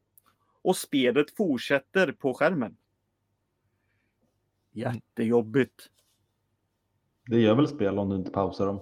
[0.62, 2.76] Och spelet fortsätter på skärmen.
[4.72, 5.90] Jättejobbigt.
[7.26, 8.80] Det gör väl spel om du inte pausar dem.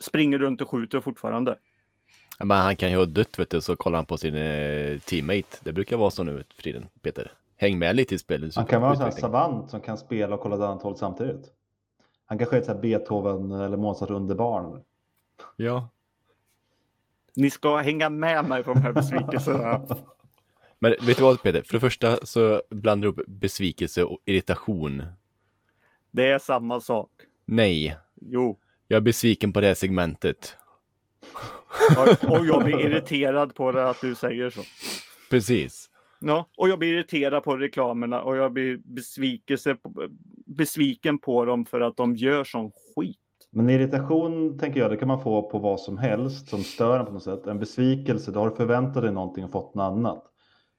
[0.00, 1.58] Springer runt och skjuter fortfarande.
[2.38, 5.58] Men han kan ju ha dött vet du, så kollar han på sin eh, teammate.
[5.60, 7.32] Det brukar vara så nu för tiden, Peter.
[7.56, 8.56] Häng med lite i spelet.
[8.56, 10.96] Han kan vara en sån här savant som kan spela och kolla åt annat håll
[10.96, 11.52] samtidigt.
[12.26, 14.82] Han kanske är ett så här Beethoven eller Mozart underbarn.
[15.56, 15.88] Ja.
[17.36, 19.86] Ni ska hänga med mig på de här besvikelserna.
[20.78, 21.62] Men vet du vad Peter?
[21.62, 25.02] För det första så blandar du upp besvikelse och irritation.
[26.10, 27.10] Det är samma sak.
[27.46, 28.58] Nej, Jo.
[28.88, 30.56] jag är besviken på det här segmentet.
[31.96, 34.60] Och och jag blir irriterad på det att du säger så.
[35.30, 35.90] Precis.
[36.20, 40.08] Ja, och jag blir irriterad på reklamerna och jag blir besvikelse på,
[40.46, 43.16] besviken på dem för att de gör sån skit.
[43.50, 47.06] Men irritation tänker jag, det kan man få på vad som helst som stör en
[47.06, 47.46] på något sätt.
[47.46, 50.24] En besvikelse, då har du förväntat dig någonting och fått något annat.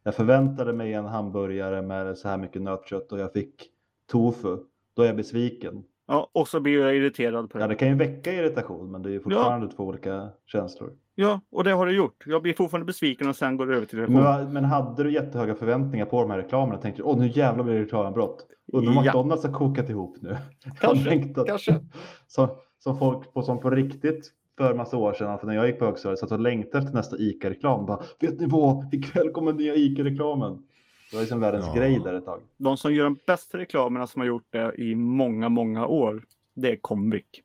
[0.04, 3.68] Jag förväntade mig en hamburgare med så här mycket nötkött och jag fick
[4.12, 4.58] tofu.
[4.95, 5.84] Då är jag besviken.
[6.08, 7.73] Ja, och så blir jag irriterad på Ja, det.
[7.73, 10.91] det kan ju väcka irritation, men det är ju fortfarande två olika känslor.
[11.15, 12.23] Ja, och det har det gjort.
[12.25, 14.45] Jag blir fortfarande besviken och sen går det över till Men, irritation.
[14.45, 16.82] va- men hade du jättehöga förväntningar på de här reklamerna?
[16.82, 18.45] Tänkte du, åh nu jävlar blir det reklambrott.
[18.73, 19.02] Undrar om Ja.
[19.04, 20.38] McDonalds har kokat ihop nu.
[20.80, 21.75] Kanske, kanske.
[22.28, 22.47] Som,
[22.80, 25.86] som folk på, som på riktigt för massa år sedan, för när jag gick på
[25.86, 27.86] högstadiet, satt och längtade efter nästa ICA-reklam.
[27.86, 28.93] Bara, vet ni vad?
[28.93, 30.63] Ikväll kommer nya ICA-reklamen.
[31.10, 31.74] Det var liksom världens Ja.
[31.74, 32.41] grej där ett tag.
[32.58, 36.72] De som gör de bästa reklamerna som har gjort det i många, många år, det
[36.72, 37.43] är Comvik.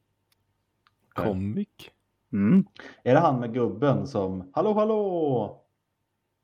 [1.15, 1.69] Comic?
[2.33, 2.65] Mm.
[3.03, 5.61] Är det han med gubben som, hallå hallå?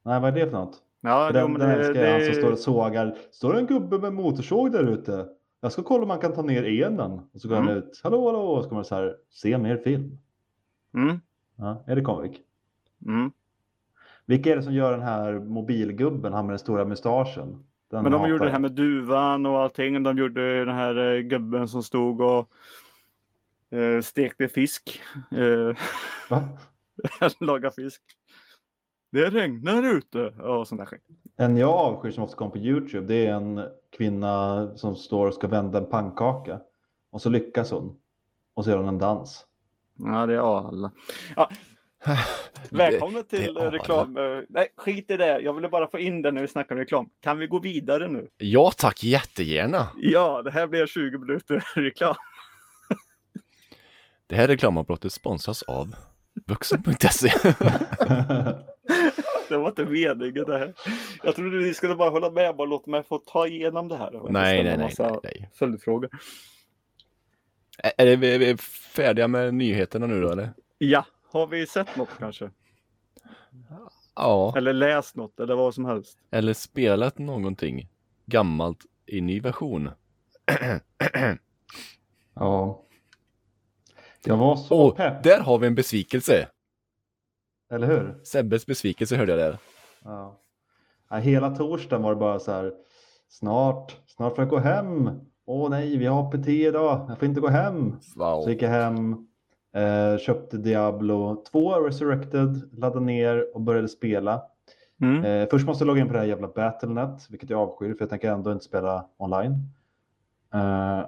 [0.03, 0.83] Nej, vad är det för något?
[1.01, 3.19] Ja, För jo, den, men den det, älskar jag, han som det, står och sågar.
[3.31, 5.29] Står det en gubbe med motorsåg där ute?
[5.61, 7.13] Jag ska kolla om man kan ta ner enen.
[7.33, 7.77] Och så går han Mm.
[7.79, 8.01] ut.
[8.05, 8.41] Hallå, hallå.
[8.41, 10.19] Och så kommer det så här, se mer film.
[10.95, 11.21] mm,
[11.57, 12.37] Ja, är det Convic?
[13.07, 13.33] mm.
[14.31, 17.65] Vilka är det som gör den här mobilgubben, han med den stora mustaschen?
[17.91, 20.03] Den Men de hatar gjorde det här med duvan och allting.
[20.03, 22.49] De gjorde den här eh, gubben som stod och
[23.71, 25.01] eh, stekte fisk.
[25.31, 25.77] Eh,
[27.41, 28.03] laga fisk.
[29.13, 31.03] Det regnar ute och sånt där skit.
[31.37, 33.61] En jag avskyr som ofta kommer på Youtube, det är en
[33.97, 36.61] kvinna som står och ska vända en pannkaka.
[37.11, 37.97] Och så lyckas hon.
[38.55, 39.47] Och så gör hon en dans.
[39.99, 40.91] Ja, det är alla.
[41.37, 41.51] Ja,
[42.71, 44.17] Välkomna till det- eh, ja, reklam.
[44.17, 45.41] eh, Nej, skit i det.
[45.41, 47.09] Jag ville bara få in det när vi snackar om reklam.
[47.21, 48.29] Kan vi gå vidare nu?
[48.39, 49.89] Ja tack, jättegärna.
[49.97, 52.15] Ja, det här blir 20 minuter reklam.
[54.27, 55.95] Det här reklamavbrottet sponsras av
[56.47, 57.33] vuxen.se.
[59.49, 60.73] Det var inte meningen det här.
[61.23, 64.11] Jag trodde ni skulle bara hålla med och låta mig få ta igenom det här.
[64.31, 65.51] nej, nej, nej, nej, nej.
[65.55, 66.11] Följdfrågor.
[67.99, 68.57] Är- är vi
[68.97, 70.53] färdiga med nyheterna nu då eller?
[70.79, 72.51] Ja, har vi sett något kanske?
[74.15, 76.19] Ja, Eller läst något eller vad som helst?
[76.31, 77.89] eller spelat någonting
[78.27, 79.91] gammalt i ny version.
[82.35, 82.83] ja.
[84.25, 86.49] Jag var så Och pepp, där har vi en besvikelse.
[87.71, 88.21] eller hur?
[88.25, 89.59] Sebbes besvikelse hörde jag där.
[90.05, 90.41] Ja.
[91.11, 92.73] Ja, hela torsdagen var det bara så här.
[93.29, 95.11] Snart, snart får jag gå hem.
[95.47, 97.07] Åh nej, vi har APT idag.
[97.09, 97.97] Jag får inte gå hem.
[98.17, 98.43] Wow.
[98.43, 99.27] Så gick jag hem,
[99.75, 104.43] eh, köpte Diablo 2 Resurrected, laddade ner och började spela.
[105.03, 105.25] Mm.
[105.25, 108.03] Eh, först måste jag logga in på det här jävla Battlenet, vilket jag avskyr för
[108.03, 109.53] jag tänker ändå inte spela online.
[110.55, 111.05] Eh,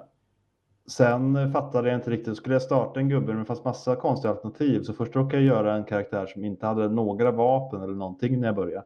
[0.87, 4.31] sen fattade jag inte riktigt, skulle jag starta en gubbe men det fanns massa konstiga
[4.31, 4.83] alternativ.
[4.83, 8.47] Så först råkade jag göra en karaktär som inte hade några vapen eller någonting när
[8.47, 8.85] jag började.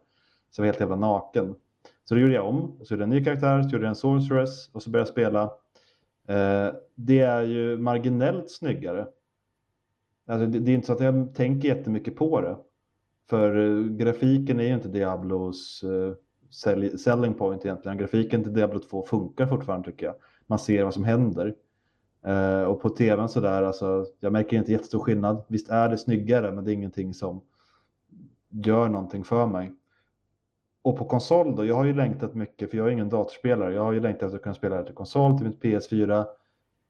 [0.52, 1.56] Så jag var helt jävla naken.
[2.06, 3.96] Så då gjorde jag om, så gjorde jag en ny karaktär, så gjorde jag en
[3.96, 5.44] sorceress och så började jag spela.
[6.28, 9.08] Eh, det är ju marginellt snyggare.
[10.28, 12.58] Alltså, det, det är inte så att jag tänker jättemycket på det.
[13.30, 16.14] För eh, grafiken är ju inte Diablos eh,
[16.50, 17.98] sell- selling point egentligen.
[17.98, 20.16] Grafiken till Diablo 2 funkar fortfarande tycker jag.
[20.48, 21.56] Man ser vad som händer.
[22.26, 25.44] Eh, och på tvn sådär, alltså, jag märker inte jättestor skillnad.
[25.48, 27.42] Visst är det snyggare, men det är ingenting som
[28.50, 29.72] gör någonting för mig.
[30.82, 33.74] Och på konsol då, jag har ju längtat mycket, för jag är ingen datorspelare.
[33.74, 36.26] Jag har ju längtat efter att kunna spela det till konsol, till mitt PS4.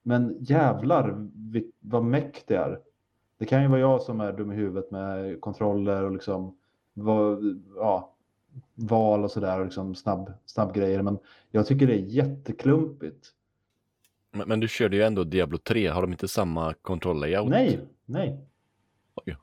[0.04, 1.28] Men jävlar
[1.80, 2.80] vad meck det är.
[3.38, 6.58] Det kan ju vara jag som är dum i huvudet med kontroller och liksom
[6.94, 8.14] vad, ja,
[8.76, 11.02] val och sådär och liksom snabb, snabb grejer.
[11.02, 11.20] Men
[11.52, 13.28] jag tycker det är jätteklumpigt.
[14.32, 17.50] Men, men du körde ju ändå Diablo 3, har de inte samma kontroll-layout?
[17.50, 18.40] Nej, nej.
[19.16, 19.38] Oj.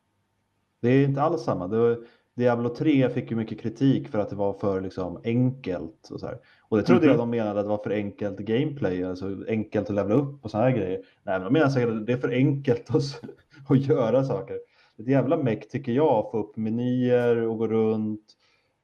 [0.80, 1.66] Det är inte alls samma.
[1.66, 1.98] Var,
[2.34, 6.08] Diablo 3 fick ju mycket kritik för att det var för liksom, enkelt.
[6.10, 6.38] Och, så här.
[6.60, 9.96] och det trodde jag de menade att det var för enkelt gameplay, alltså enkelt att
[9.96, 10.98] levla upp och sådana här grejer.
[11.22, 13.22] Nej, men de menar säkert att det är för enkelt att,
[13.68, 14.58] att göra saker.
[14.98, 18.24] Ett jävla meck tycker jag, att få upp menyer och gå runt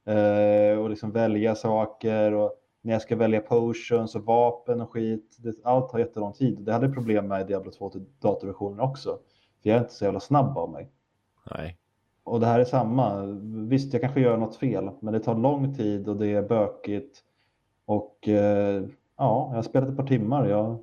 [0.07, 2.33] eh, och liksom välja saker.
[2.33, 6.59] Och när jag ska välja potions och vapen och skit, det, allt har jättelång tid.
[6.61, 9.19] Det hade problem med Diablo 2 till datorversionen också.
[9.63, 10.91] För jag är inte så jävla snabb av mig.
[11.51, 11.77] Nej.
[12.25, 13.27] Och det här är samma.
[13.69, 17.19] Visst, jag kanske gör något fel, men det tar lång tid och det är bökigt.
[17.85, 18.85] Och eh,
[19.17, 20.49] ja, jag har spelat ett par timmar.
[20.49, 20.79] Jag,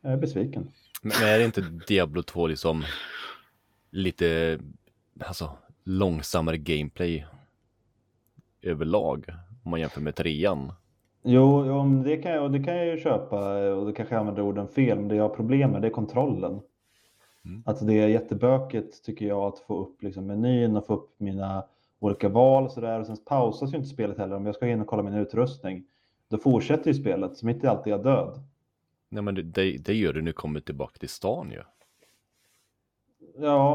[0.00, 0.70] jag är besviken.
[1.02, 2.84] Men men är det inte Diablo 2 liksom
[3.94, 4.58] lite,
[5.20, 5.50] alltså
[5.84, 7.26] långsammare gameplay
[8.62, 9.24] överlag
[9.62, 10.72] om man jämför med trean?
[11.22, 14.42] Jo, jo det, kan jag, det kan jag ju köpa och det kanske jag använder
[14.42, 16.60] orden fel, men det jag har problem med det är kontrollen.
[17.44, 17.62] Mm.
[17.66, 21.64] Att det är jättebökigt tycker jag att få upp liksom, menyn och få upp mina
[21.98, 23.00] olika val och sådär.
[23.00, 24.36] Och sen pausas ju inte spelet heller.
[24.36, 25.84] Om jag ska in och kolla min utrustning,
[26.28, 27.36] då fortsätter ju spelet.
[27.36, 28.42] Så mitt i allt är jag död.
[29.08, 31.56] Nej men det, det, det gör du när du kommer tillbaka till stan ju.
[31.56, 31.64] Ja,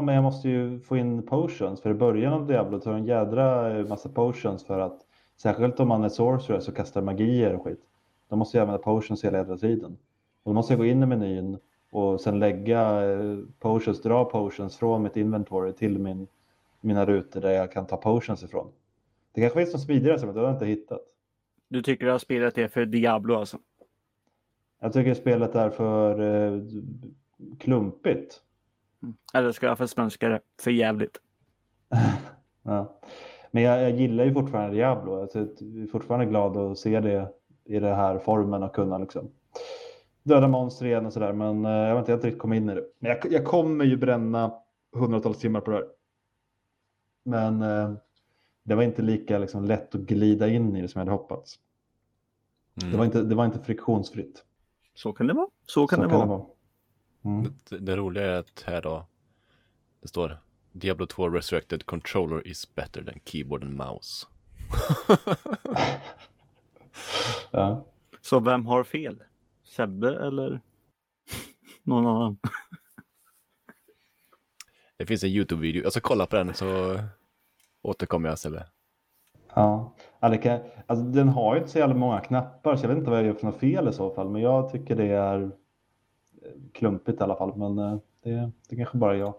[0.02, 1.80] men jag måste ju få in potions.
[1.80, 5.00] För i början av Diablo tar en jädra massa potions för att
[5.36, 7.80] särskilt om man är sorcerer så kastar magier och skit.
[8.28, 9.98] Då måste jag använda potions hela jävla tiden.
[10.42, 11.58] Och då måste jag gå in i menyn
[11.90, 16.26] och sen lägga eh, potions, dra potions från mitt inventory till min,
[16.80, 18.72] mina rutor där jag kan ta potions ifrån.
[19.32, 21.00] Det kanske finns något smidigare som jag har inte hittat.
[21.68, 23.58] Du tycker att spelet är för Diablo alltså?
[24.80, 26.62] Jag tycker spelet är för eh,
[27.58, 28.40] klumpigt.
[29.34, 30.40] Eller ska jag försvenska det?
[30.62, 31.18] För jävligt.
[32.62, 33.00] Ja.
[33.50, 35.18] Men jag, jag gillar ju fortfarande Diablo.
[35.18, 37.28] Jag är fortfarande glad att se det
[37.64, 39.30] i den här formen och kunna liksom
[40.22, 41.32] döda monster igen och sådär.
[41.32, 42.84] Men eh, jag vet inte, jag har inte riktigt kommit in i det.
[42.98, 44.52] Men jag, jag kommer ju bränna
[44.92, 45.86] hundratals timmar på det här.
[47.24, 47.92] Men eh,
[48.62, 51.58] det var inte lika liksom, lätt att glida in i det som jag hade hoppats.
[52.82, 52.92] Mm.
[52.92, 54.44] Det, var inte, det var inte friktionsfritt.
[54.94, 55.48] Så kan det vara.
[55.66, 56.34] Så kan Så det vara.
[56.34, 56.46] Mm.
[57.24, 57.52] Mm.
[57.68, 59.06] Det, det roliga är att här då,
[60.00, 60.38] det står
[60.72, 64.26] Diablo 2 Resurrected Controller is better than keyboard and mouse.
[67.50, 67.84] Ja.
[68.20, 69.22] Så vem har fel?
[69.64, 70.60] Sebbe eller
[71.82, 72.38] någon annan?
[74.96, 76.98] Det finns en YouTube-video, jag ska kolla på den så
[77.82, 78.66] återkommer jag Sebbe.
[79.54, 79.94] Ja,
[80.42, 83.18] kan, alltså, den har ju inte så jävla många knappar så jag vet inte vad
[83.18, 84.30] jag gör för något fel i så fall.
[84.30, 85.50] Men jag tycker det är
[86.72, 87.56] klumpigt i alla fall.
[87.56, 89.34] Men eh, det, det kanske bara är jag.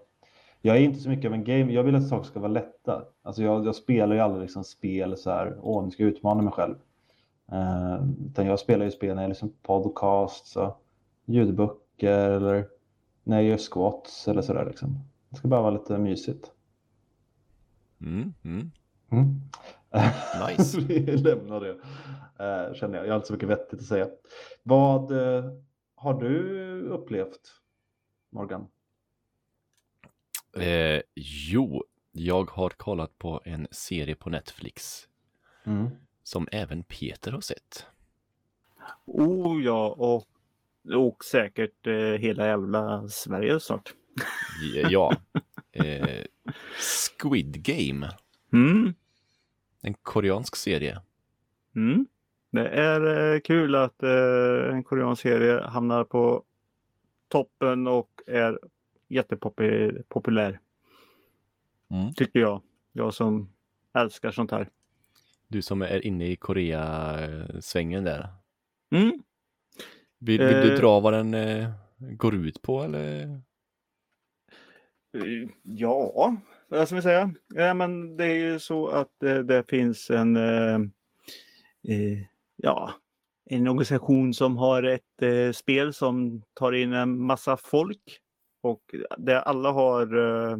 [0.62, 1.74] Jag är inte så mycket av en game.
[1.74, 3.04] Jag vill att saker ska vara lätta.
[3.22, 5.58] Alltså jag, jag spelar ju aldrig liksom spel så här.
[5.62, 6.76] Åh, nu ska jag utmana mig själv.
[7.52, 10.84] Uh, utan jag spelar ju spel när jag liksom podcasts och
[11.26, 12.68] ljudböcker eller
[13.24, 15.00] när jag gör squats eller sådär liksom.
[15.30, 16.52] Det ska bara vara lite mysigt.
[18.02, 18.72] Mm, mm.
[19.12, 19.42] Mm.
[20.48, 20.80] Nice.
[20.88, 23.08] Vi lämnar det, uh, känner jag.
[23.08, 24.08] Jag har inte så mycket vettigt att säga.
[24.64, 25.46] Vad uh,
[26.02, 26.40] har du
[26.90, 27.62] upplevt,
[28.30, 28.68] Morgan?
[30.58, 35.08] Eh, jo, jag har kollat på en serie på Netflix
[35.64, 35.90] Mm.
[36.24, 37.86] som även Peter har sett.
[39.06, 40.28] Oh ja, och,
[40.98, 43.94] och säkert eh, hela jävla Sverige snart.
[44.90, 45.16] Ja,
[45.72, 46.26] eh,
[46.80, 48.10] Squid Game,
[48.54, 48.94] Mm.
[49.82, 51.02] en koreansk serie.
[51.76, 52.08] Mm.
[52.52, 56.44] Det är eh, kul att eh, en koreansk serie hamnar på
[57.28, 58.60] toppen och är
[59.08, 60.60] jättepopulär.
[61.92, 62.14] Mm.
[62.14, 62.62] Tycker jag.
[62.92, 63.50] Jag som
[63.94, 64.70] älskar sånt här.
[65.48, 68.28] Du som är inne i Korea-svängen där.
[68.92, 69.24] Mm.
[70.20, 70.80] Vill, vill du Eh.
[70.80, 73.40] dra vad den eh, går ut på eller?
[75.64, 76.36] Ja,
[76.68, 77.34] vad ska vi säga?
[77.48, 80.80] Ja, men det är ju så att eh, det finns en, eh,
[82.62, 82.94] ja,
[83.46, 88.20] en organisation som har ett eh, spel som tar in en massa folk
[88.62, 88.82] och
[89.18, 90.58] det alla har, eh,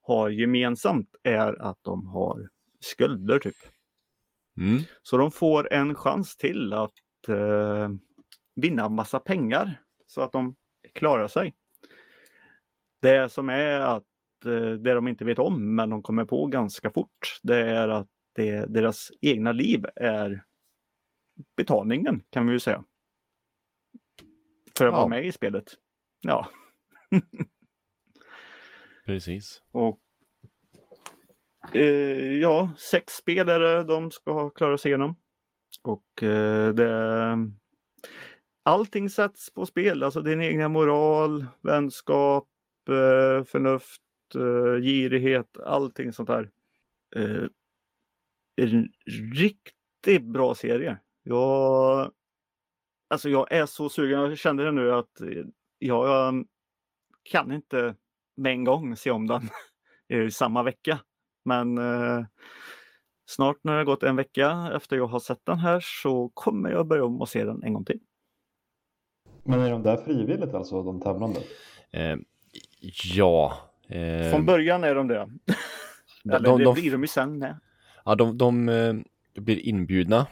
[0.00, 2.48] har gemensamt är att de har
[2.80, 3.56] skulder typ.
[4.60, 4.82] Mm.
[5.02, 7.88] Så de får en chans till att eh,
[8.54, 10.54] vinna massa pengar så att de
[10.92, 11.54] klarar sig.
[13.02, 14.04] Det som är att
[14.44, 18.08] eh, det de inte vet om men de kommer på ganska fort det är att
[18.34, 20.44] det, deras egna liv är
[21.56, 22.84] betalningen kan vi ju säga.
[24.78, 24.96] För att Ja.
[24.98, 25.64] vara med i spelet.
[26.20, 26.48] Ja,
[29.06, 29.62] Precis.
[29.70, 30.00] och
[31.74, 35.16] eh, ja, sex spelare de ska ha klarat sig igenom.
[35.82, 37.36] Och eh, det,
[38.62, 42.48] allting sätts på spel, alltså din egna moral, vänskap,
[42.88, 44.02] eh, förnuft,
[44.34, 46.50] eh, girighet, allting sånt där.
[47.16, 47.44] Eh,
[48.56, 48.88] en
[49.34, 50.98] riktigt bra serie.
[51.22, 52.10] Jag,
[53.10, 55.44] alltså jag är så sugen, jag kände det nu att eh,
[55.78, 56.34] jag
[57.22, 57.94] kan inte
[58.36, 59.48] med en gång se om den
[60.26, 60.98] i samma vecka.
[61.44, 62.24] Men eh,
[63.26, 66.70] snart när det har gått en vecka efter jag har sett den här så kommer
[66.70, 68.00] jag börja om och se den en gång till.
[69.44, 71.40] Men är de där frivilligt alltså, de tävlande?
[71.90, 72.16] Eh,
[73.14, 73.58] ja.
[73.88, 75.28] Eh, Från början är de det.
[76.24, 77.60] de, Eller de, det de, blir de ju sen med.
[78.04, 78.94] ja, de, de eh,
[79.34, 80.26] blir inbjudna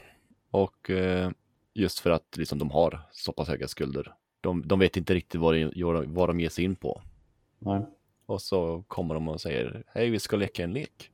[0.50, 1.30] och eh,
[1.74, 4.14] just för att liksom, de har så pass höga skulder.
[4.40, 7.02] De, de vet inte riktigt vad, de- vad, de- ger sig in på.
[7.58, 7.86] Nej.
[8.26, 11.10] Och så kommer de och säger hej vi ska leka en lek.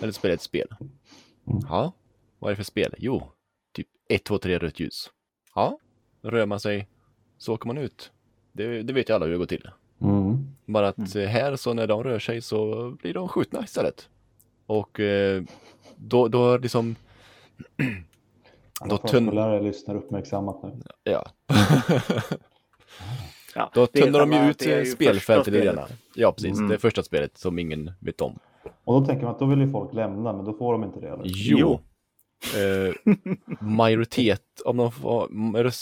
[0.00, 0.68] Eller spela ett spel.
[0.80, 1.60] Mm.
[1.68, 1.92] Ja,
[2.38, 2.94] vad är det för spel?
[2.98, 3.32] Jo,
[3.72, 5.10] typ 1, 2, 3 rött ljus.
[5.54, 5.78] Ja,
[6.22, 6.88] rör man sig
[7.38, 8.12] så åker man ut.
[8.52, 9.70] Det, det vet ju alla hur det går till.
[10.00, 10.54] Mm.
[10.66, 14.08] Bara att eh, här så när de rör sig så blir de skjutna istället.
[14.66, 15.42] Och eh,
[15.96, 16.96] då, då liksom,
[18.80, 20.80] Alla Då tunn- förskollärare lyssnar uppmärksammat nu.
[21.04, 21.26] ja.
[23.54, 25.88] Ja, Då tunnar de ju ut spelfältet grann.
[26.14, 26.56] Ja, precis.
[26.58, 26.68] Mm.
[26.68, 28.38] Det är första spelet som ingen vet om.
[28.84, 31.00] Och då tänker man att då vill ju folk lämna, men då får de inte
[31.00, 31.08] det.
[31.08, 31.22] Eller?
[31.26, 31.80] Jo.
[32.56, 33.12] Eh,
[33.60, 35.30] majoritet, om, de får,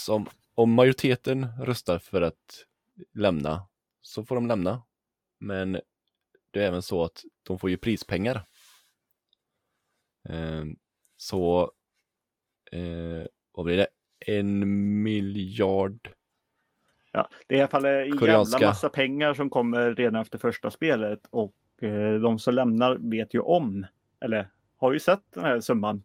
[0.09, 0.25] om,
[0.55, 2.65] om majoriteten röstar för att
[3.13, 3.63] lämna
[4.01, 4.81] så får de lämna.
[5.39, 5.71] Men
[6.51, 8.35] det är även så att de får ju prispengar.
[10.29, 10.63] Eh,
[11.17, 11.71] så,
[12.71, 13.87] eh, vad blir det?
[14.25, 14.59] En
[15.03, 16.09] miljard?
[17.11, 18.55] Ja, det är i alla fall en Koreanska.
[18.57, 23.33] jävla massa pengar som kommer redan efter första spelet och eh, de som lämnar vet
[23.33, 23.85] ju om,
[24.19, 24.47] eller
[24.77, 26.03] har ju sett den här summan.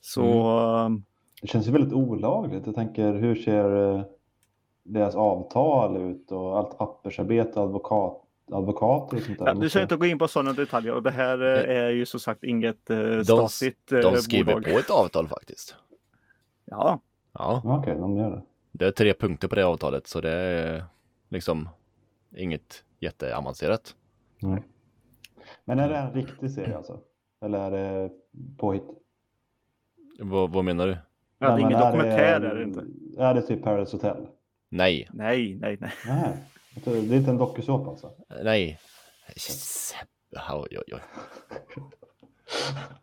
[0.00, 0.94] Så Mm.
[0.96, 1.00] eh,
[1.42, 2.66] Det känns ju väldigt olagligt.
[2.66, 4.02] Jag tänker, hur ser eh,
[4.82, 9.46] deras avtal ut och allt pappersarbete, advokat, advokater och sånt där?
[9.46, 11.90] ja, du Måste- ska inte gå in på sådana detaljer och det här eh, är
[11.90, 14.72] ju som sagt inget eh, De, statligt eh, de skriver bolag.
[14.72, 15.74] på ett avtal faktiskt.
[16.64, 17.00] Ja,
[17.38, 18.42] Ja, Okej, de gör det.
[18.72, 20.84] det är tre punkter på det avtalet så det är
[21.28, 21.68] liksom
[22.36, 23.94] inget jätteavancerat.
[24.42, 24.62] Nej.
[25.64, 27.00] Men är det en riktig serie alltså?
[27.44, 28.10] Eller är det
[28.58, 28.84] påhitt?
[30.18, 30.96] Vad, vad menar du?
[31.38, 32.84] ja det är ingen men dokumentär är det inte.
[33.18, 34.26] Är det typ Paradise Hotel?
[34.68, 35.92] Nej, Nej, nej, nej.
[36.06, 36.44] Nej,
[36.74, 38.10] det är inte en dokusåpa alltså?
[38.42, 38.80] nej.
[40.52, 41.00] Oj, oj, oj.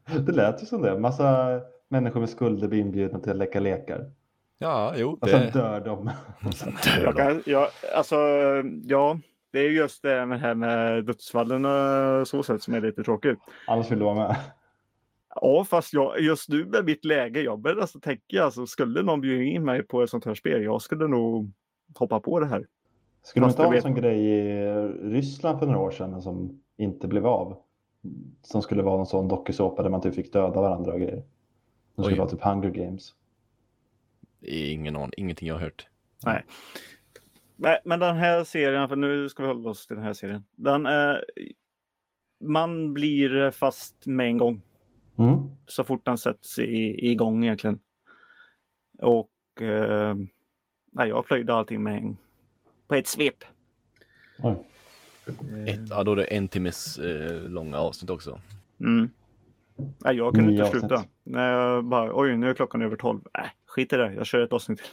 [0.25, 0.99] Det lät ju som det.
[0.99, 4.11] Massa människor med skulder blir inbjudna till att leka lekar.
[4.57, 5.17] Ja, jo.
[5.21, 5.51] Och sen Det...
[5.51, 6.05] dör de.
[6.83, 8.15] Dör Jag kan, ja, alltså,
[8.83, 9.19] ja,
[9.51, 13.39] Det är just det här med dödsfallen och så sätt som är lite tråkigt.
[13.67, 14.35] Annars vill du vara med.
[15.35, 19.21] Ja, fast jag, just nu med mitt läge, jag börjar alltså tänka, alltså, skulle någon
[19.21, 21.51] bjuda in mig på ett sånt här spel, jag skulle nog
[21.95, 22.65] hoppa på det här.
[23.23, 24.63] Skulle man inte ha en sån grej i
[25.01, 27.57] Ryssland för några år sedan som inte blev av?
[28.41, 31.23] Som skulle vara en sån dokusåpa där man typ fick döda varandra och grejer.
[31.95, 32.19] Det skulle Oj.
[32.19, 33.13] vara typ Hunger Games.
[34.41, 35.87] Ingen aning, ingenting jag har hört.
[36.25, 36.45] Nej.
[37.55, 40.43] Nej, men den här serien, för nu ska vi hålla oss till den här serien.
[40.55, 41.25] Den är,
[42.39, 44.61] man blir fast med en gång
[45.17, 45.39] Mm.
[45.67, 47.79] så fort den sätts i, igång egentligen.
[48.99, 50.15] Och eh,
[50.91, 52.17] nej, jag plöjde allting med en,
[52.91, 53.43] på ett svep.
[54.39, 54.55] Oj.
[55.67, 58.41] Ett, ja, då är det en timmes eh, långa avsnitt också.
[58.79, 59.09] Mm.
[59.75, 61.05] Nej, jag kunde Nio inte sluta.
[61.23, 63.21] När jag bara, oj, nu är klockan över tolv.
[63.33, 64.87] Nej, skit i det, jag kör ett avsnitt till.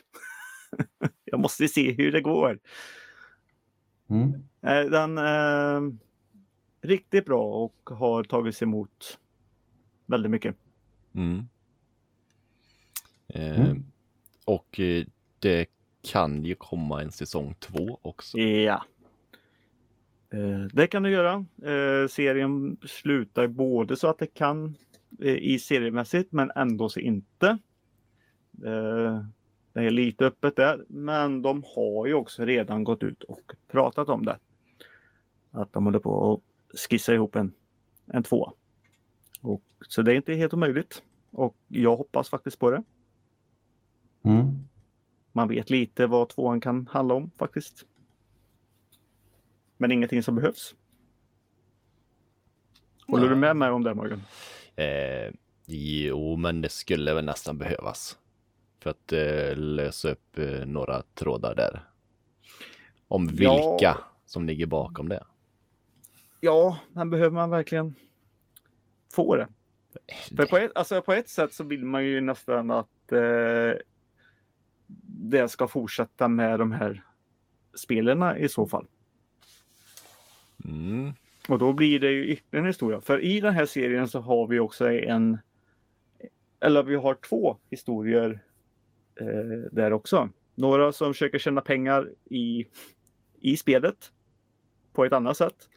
[1.24, 2.59] jag måste se hur det går.
[4.11, 4.32] Mm.
[4.62, 5.96] Eh, Den är
[6.80, 9.18] riktigt bra och har tagits emot
[10.07, 10.57] väldigt mycket.
[11.14, 11.49] Mm.
[13.28, 13.84] Eh, Mm.
[14.44, 15.05] Och eh,
[15.38, 15.66] det
[16.03, 18.38] kan ju komma en säsong två också.
[18.38, 18.84] Ja.
[20.30, 21.44] Eh, Det kan du göra.
[21.62, 24.74] Eh, Serien slutar både så att det kan
[25.20, 27.59] eh, i seriemässigt men ändå så inte.
[29.72, 34.09] Det är lite öppet där men de har ju också redan gått ut och pratat
[34.09, 34.38] om det.
[35.51, 36.40] Att de håller på att
[36.80, 37.53] skissa ihop en,
[38.07, 38.53] en tvåa.
[39.40, 41.03] Och, så det är inte helt omöjligt.
[41.30, 42.82] Och jag hoppas faktiskt på det.
[44.22, 44.68] Mm.
[45.39, 47.86] Man vet lite vad tvåan kan handla om faktiskt.
[49.76, 50.74] Men ingenting som behövs.
[53.07, 54.22] Håller du med mig om det Morgan?
[54.76, 55.34] Eh,
[55.66, 58.18] jo, men det skulle väl nästan behövas.
[58.80, 61.84] För att eh, lösa upp eh, några trådar där.
[63.09, 63.97] Om vilka Ja.
[64.26, 65.24] som ligger bakom det.
[66.41, 67.95] Ja, men behöver man verkligen
[69.12, 69.49] få det?
[70.36, 73.72] För på ett, alltså på ett sätt så vill man ju nästan att eh,
[75.07, 77.05] det ska fortsätta med de här
[77.74, 78.86] spelarna i så fall.
[80.64, 81.12] Mm.
[81.49, 83.01] Och då blir det ju ytterligare en historia.
[83.01, 85.39] För i den här serien så har vi också en,
[86.61, 88.45] eller vi har två historier
[89.20, 90.28] eh, där också.
[90.55, 92.66] Några som försöker tjäna pengar i,
[93.41, 94.12] i spelet
[94.93, 95.68] på ett annat sätt.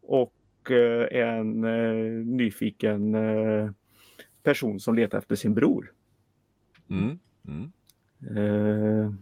[0.00, 3.70] Och eh, en eh, nyfiken eh,
[4.42, 5.92] person som letar efter sin bror.
[6.90, 7.18] Mm.
[7.48, 7.72] Mm.
[8.20, 9.12] Eh,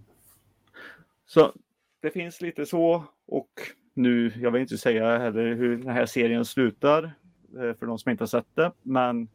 [1.26, 1.52] så
[2.00, 3.50] det finns lite så och
[3.94, 7.04] nu, jag vill inte säga heller hur den här serien slutar
[7.56, 9.28] eh, för de som inte har sett det, men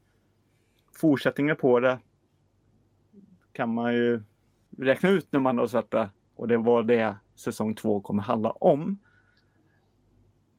[0.94, 2.00] fortsättningen på det
[3.52, 4.22] kan man ju
[4.78, 8.52] räkna ut när man har sett det och det var det säsong två kommer handla
[8.52, 9.00] om.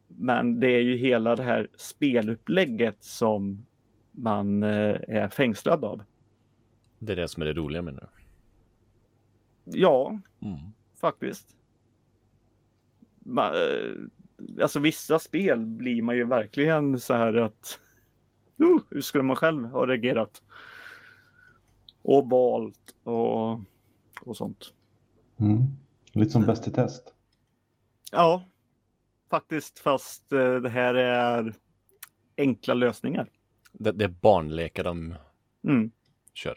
[0.09, 3.67] Men det är ju hela det här spelupplägget som
[4.11, 6.03] man eh, är fängslad av.
[6.99, 8.18] Det är det som är det roliga menar du?
[9.73, 10.59] Ja, Mm.
[11.01, 11.57] faktiskt.
[13.19, 13.95] Ma, eh,
[14.63, 17.81] alltså vissa spel blir man ju verkligen så här att
[18.63, 20.43] uh, hur skulle man själv ha reagerat?
[22.03, 23.61] Och valt och,
[24.21, 24.73] och sånt.
[25.41, 25.63] Mm.
[26.13, 27.15] Lite som Bäst i test.
[28.13, 28.45] Ja,
[29.31, 31.55] faktiskt fast eh, det här är
[32.37, 33.29] enkla lösningar.
[33.73, 35.15] Det, det är barnlekar de
[35.65, 35.91] Mm.
[36.35, 36.57] kör.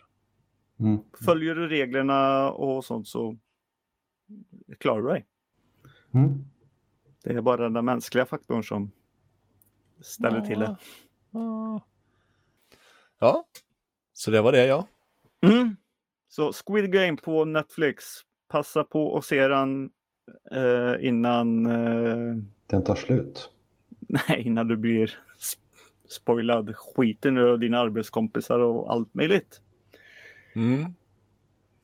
[0.81, 0.99] Mm.
[1.25, 3.37] Följer du reglerna och sånt så
[4.77, 5.25] klarar du dig.
[6.13, 6.45] Mm.
[7.23, 8.91] Det är bara den mänskliga faktorn som
[10.01, 10.77] ställer till det.
[13.19, 13.45] Ja,
[14.13, 14.87] så det var det ja.
[15.41, 15.75] Mm.
[16.29, 18.05] Så Squid Game på Netflix.
[18.47, 19.89] Passa på att se den
[20.51, 23.51] eh, innan, eh, Den tar slut.
[23.99, 25.07] nej, innan du blir
[25.39, 25.59] sp-
[26.09, 29.61] spoilad skiten ur dina arbetskompisar och allt möjligt.
[30.53, 30.93] Mm.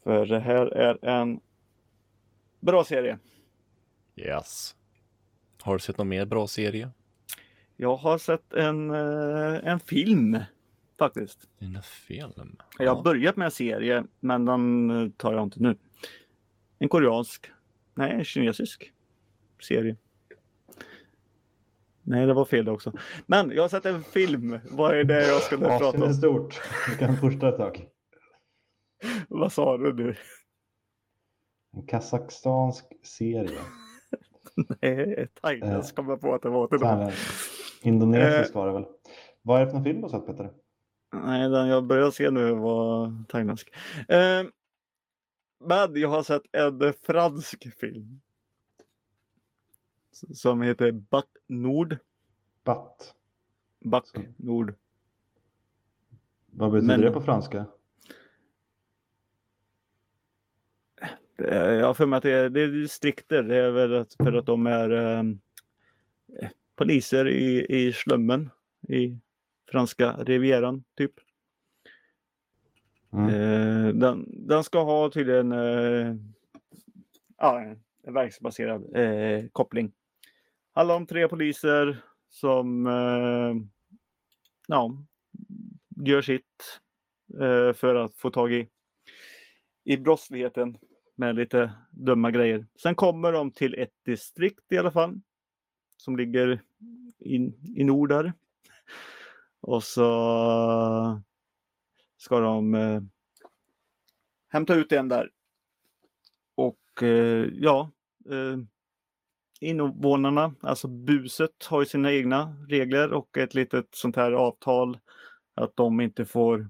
[0.03, 1.39] För det här är en
[2.59, 3.19] bra serie.
[4.15, 4.75] Yes.
[5.61, 6.89] Har du sett någon mer bra serie?
[7.75, 10.39] Jag har sett en, eh, en film
[10.99, 11.49] faktiskt.
[11.59, 12.57] En film?
[12.79, 15.75] Jag har börjat med en serie, men den eh, tar jag inte nu.
[16.79, 17.51] En koreansk,
[17.93, 18.91] nej, en kinesisk
[19.61, 19.95] serie.
[22.03, 22.93] Nej, det var fel det också.
[23.25, 24.59] Men jag har sett en film.
[24.71, 26.13] Vad är det jag nu prata Avsnittet är om?
[26.13, 26.61] stort.
[26.89, 27.87] Du kan fortsätta ett tag.
[29.29, 30.15] Vad sa du nu?
[31.71, 33.59] En kazakstansk serie.
[34.81, 36.99] Nej, thailändsk kom jag på att det var till dem.
[37.01, 37.13] eh,
[37.81, 38.85] Indonesisk var det väl.
[39.41, 40.53] Vad är det för film du har sett Petter?
[41.13, 43.69] Nej, den jag börjar se nu var thailändsk.
[44.07, 44.43] Eh,
[45.59, 48.21] men jag har sett en fransk film.
[50.33, 51.97] som heter Back Nord.
[52.63, 53.15] Batt.
[53.85, 54.05] Back.
[54.37, 54.73] Nord.
[56.45, 57.65] Vad betyder Men- det på franska?
[61.01, 61.07] Eh,
[61.37, 63.43] Jag har för mig att det är, det är distrikter.
[63.43, 65.23] Det är väl att, för att de är eh,
[66.75, 68.49] poliser i, i slummen
[68.87, 69.17] i
[69.71, 71.11] franska rivieran typ.
[73.13, 73.29] Mm.
[73.29, 76.15] Eh, den, den ska ha tydligen eh,
[77.37, 77.59] ja,
[78.03, 79.91] en verksbaserad eh, koppling.
[80.73, 81.97] Handlar om tre poliser
[82.29, 83.55] som eh,
[84.67, 84.97] ja,
[86.05, 86.79] gör sitt
[87.33, 88.67] eh, för att få tag i,
[89.83, 90.77] i brottsligheten
[91.17, 92.67] med lite dumma grejer.
[92.81, 95.21] Sen kommer de till ett distrikt i alla fall
[95.97, 96.61] som ligger
[97.19, 97.35] i,
[97.75, 98.33] i nord där.
[99.61, 101.21] Och så
[102.17, 103.01] ska de eh,
[104.49, 105.31] hämta ut en där.
[106.55, 107.91] Och eh, ja,
[108.29, 108.57] eh,
[109.59, 114.99] invånarna, alltså buset, har ju sina egna regler och ett litet sånt här avtal
[115.53, 116.69] att de inte får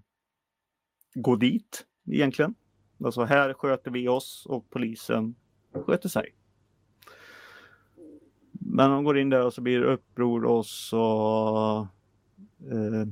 [1.14, 2.56] gå dit egentligen.
[3.04, 5.36] Alltså här sköter vi oss och polisen
[5.86, 6.36] sköter sig.
[8.52, 11.88] Men de går in där och så blir det uppror och så
[12.72, 13.08] eh,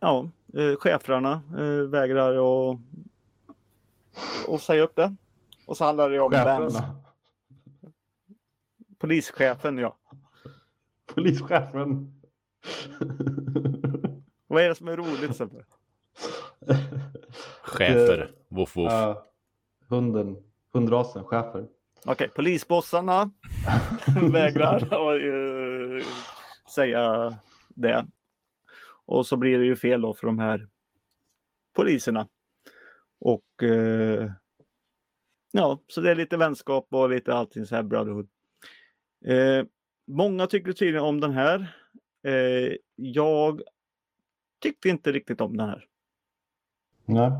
[0.00, 2.78] ja, eh, cheferna eh, vägrar att
[4.46, 5.16] och säga upp det.
[5.66, 6.30] Och så handlar det om.
[6.30, 6.96] Cheferna.
[8.98, 9.96] Polischefen, ja.
[11.06, 12.20] Polischefen.
[14.46, 15.36] Vad är det som är roligt?
[15.36, 15.64] Sebbe?
[17.62, 18.92] Chefer, woof woof.
[18.92, 19.30] Ja,
[19.88, 20.36] hunden.
[20.72, 21.68] Hundrasen, chefer.
[22.04, 23.30] Okej, polisbossarna
[24.32, 26.06] vägrar att eh,
[26.74, 27.34] säga
[27.68, 28.06] det.
[29.06, 30.68] Och så blir det ju fel då för de här
[31.76, 32.28] poliserna.
[33.20, 34.30] Och eh,
[35.52, 38.28] ja, så det är lite vänskap och lite allting så här brotherhood.
[39.24, 39.64] Eh,
[40.06, 41.76] många tycker tydligen om den här.
[42.96, 43.62] Jag
[44.62, 45.89] tyckte inte riktigt om den här.
[47.14, 47.32] Nej.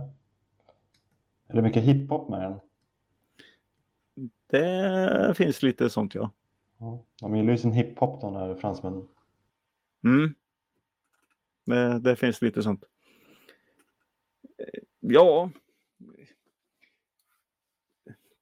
[1.46, 2.60] Är det mycket hiphop med den?
[4.46, 6.30] Det finns lite sånt ja.
[6.78, 7.04] Ja.
[7.20, 9.08] De gillar ju sin hiphop de där fransmännen.
[10.04, 10.34] Mm.
[11.64, 12.84] Det, det finns lite sånt.
[15.00, 15.50] Ja.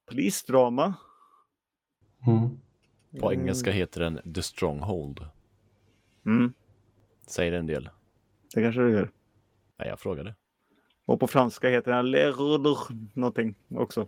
[0.05, 0.93] Polisdrama.
[2.27, 2.59] Mm.
[3.19, 5.25] På engelska heter den The Stronghold.
[6.25, 6.53] Mm,
[7.27, 7.89] Säger en del.
[8.55, 9.11] det kanske det gör.
[9.77, 10.35] Nej, jag frågade.
[11.09, 12.77] Och på franska heter den Lerder
[13.13, 14.07] någonting också.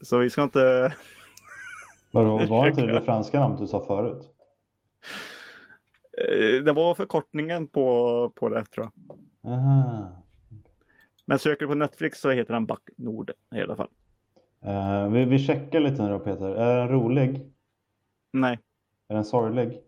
[0.00, 0.94] Så vi ska inte...
[2.12, 4.34] Vadå, var inte det det franska namnet du sa förut?
[6.18, 9.52] Eh, Det var förkortningen på, på det tror jag.
[9.52, 10.24] Aha.
[11.26, 13.88] Men söker du på Netflix så heter den Back Nord i alla fall.
[14.64, 16.54] Eh, vi, vi checkar lite nu då Peter.
[16.54, 17.52] Är den rolig?
[18.32, 18.58] Nej.
[19.08, 19.80] Är den sorglig?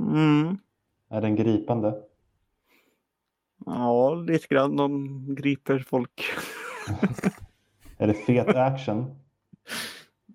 [0.00, 0.58] Mm.
[1.08, 2.02] Är den gripande?
[3.66, 4.76] Ja, lite grann.
[4.76, 6.24] De griper folk.
[7.98, 9.14] Är det fet action?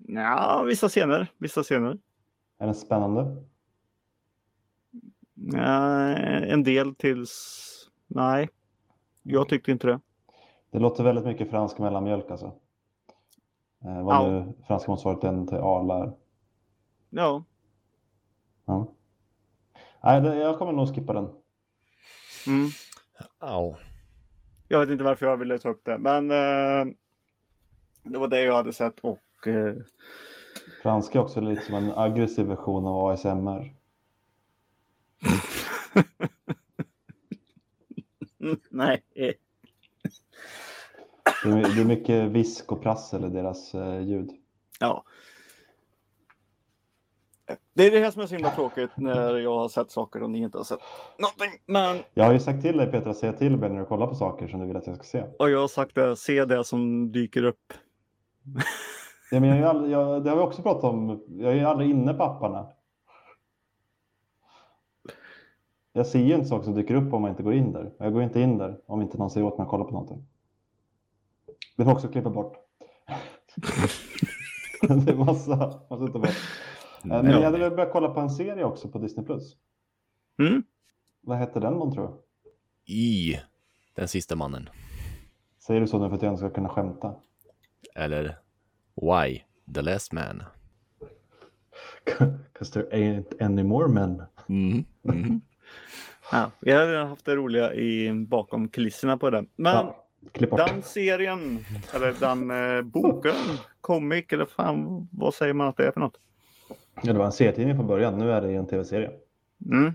[0.08, 1.32] Ja, vissa scener.
[1.38, 1.98] Vissa scener.
[2.58, 3.44] Är den spännande?
[5.34, 7.70] Ja, en del tills...
[8.08, 8.50] Nej,
[9.24, 10.00] jag tyckte inte det.
[10.72, 12.46] Det låter väldigt mycket fransk mellanmjölk alltså.
[13.86, 14.30] Eh, vad Ja.
[14.30, 16.14] nu franska motsvarigheten till Arla är.
[17.10, 17.44] Ja,
[18.66, 18.88] Ja.
[20.04, 21.30] Nej, jag kommer nog skippa den.
[22.48, 22.70] mm.
[23.46, 23.76] Au.
[24.68, 26.86] jag vet inte varför jag ville ta upp det, men eh,
[28.04, 29.76] det var det jag hade sett och eh,
[30.82, 33.74] Franska är också lite som en aggressiv version av ASMR.
[38.70, 39.04] nej.
[39.14, 39.28] Det
[41.50, 44.32] är, det är mycket visk och prassel i deras eh, ljud.
[44.80, 45.04] Ja.
[47.74, 50.30] Det är det här som är så himla tråkigt när jag har sett saker och
[50.30, 50.80] ni inte har sett
[51.18, 51.62] någonting.
[51.66, 54.08] Men Jag har ju sagt till dig Peter att säga till mig när du kollar
[54.08, 55.24] på saker som du vill att jag ska se.
[55.40, 57.74] och jag har sagt det, se det som dyker upp.
[59.32, 61.24] Ja, men jag är aldrig, jag, det har vi också pratat om.
[61.28, 62.68] Jag är ju aldrig inne på apparna.
[65.94, 67.94] Jag ser ju inte saker som dyker upp om man inte går in där.
[68.00, 70.26] Jag går inte in där om inte någon säger åt mig att kolla på någonting.
[71.78, 72.58] Det får också klippa bort.
[74.82, 75.56] det är massa,
[75.90, 76.28] massa bort.
[77.04, 77.32] Men Ja.
[77.32, 79.26] jag hade väl börjat kolla på en serie också på Disney+.
[79.26, 79.56] Plus.
[80.40, 80.64] Mm?
[81.22, 82.14] Vad hette den man tror du?
[82.94, 83.40] I
[83.94, 84.70] Den sista mannen.
[85.60, 87.16] Säger du så nu för att jag inte ska kunna skämta?
[87.96, 88.38] Eller
[88.96, 89.42] Why
[89.76, 90.44] The Last Man.
[92.54, 94.24] 'Cause there ain't any more men.
[94.50, 94.86] Mm.
[95.04, 95.42] Mm.
[96.32, 99.48] Ja, vi har haft det roliga i, bakom kulisserna på den.
[99.56, 99.74] Men
[100.34, 103.34] Ja, den serien, eller den eh, boken,
[103.82, 106.20] comic eller fan vad säger man att det är för något?
[107.02, 109.12] Ja, det var en serietidning från början, nu är det en tv-serie.
[109.66, 109.94] Mm.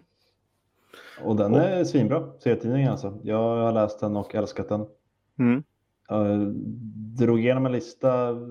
[1.24, 3.18] Och den är svinbra, serietidningen alltså.
[3.22, 4.86] Jag har läst den och älskat den.
[5.38, 5.62] Mm.
[6.08, 6.52] Jag
[7.18, 8.08] drog igenom en lista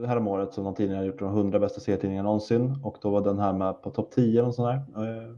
[0.08, 3.40] häromåret som någon tidning har gjort de 100 bästa serietidningarna någonsin och då var den
[3.40, 4.76] här med på topp 10 och sån där.
[4.76, 5.34] Eh,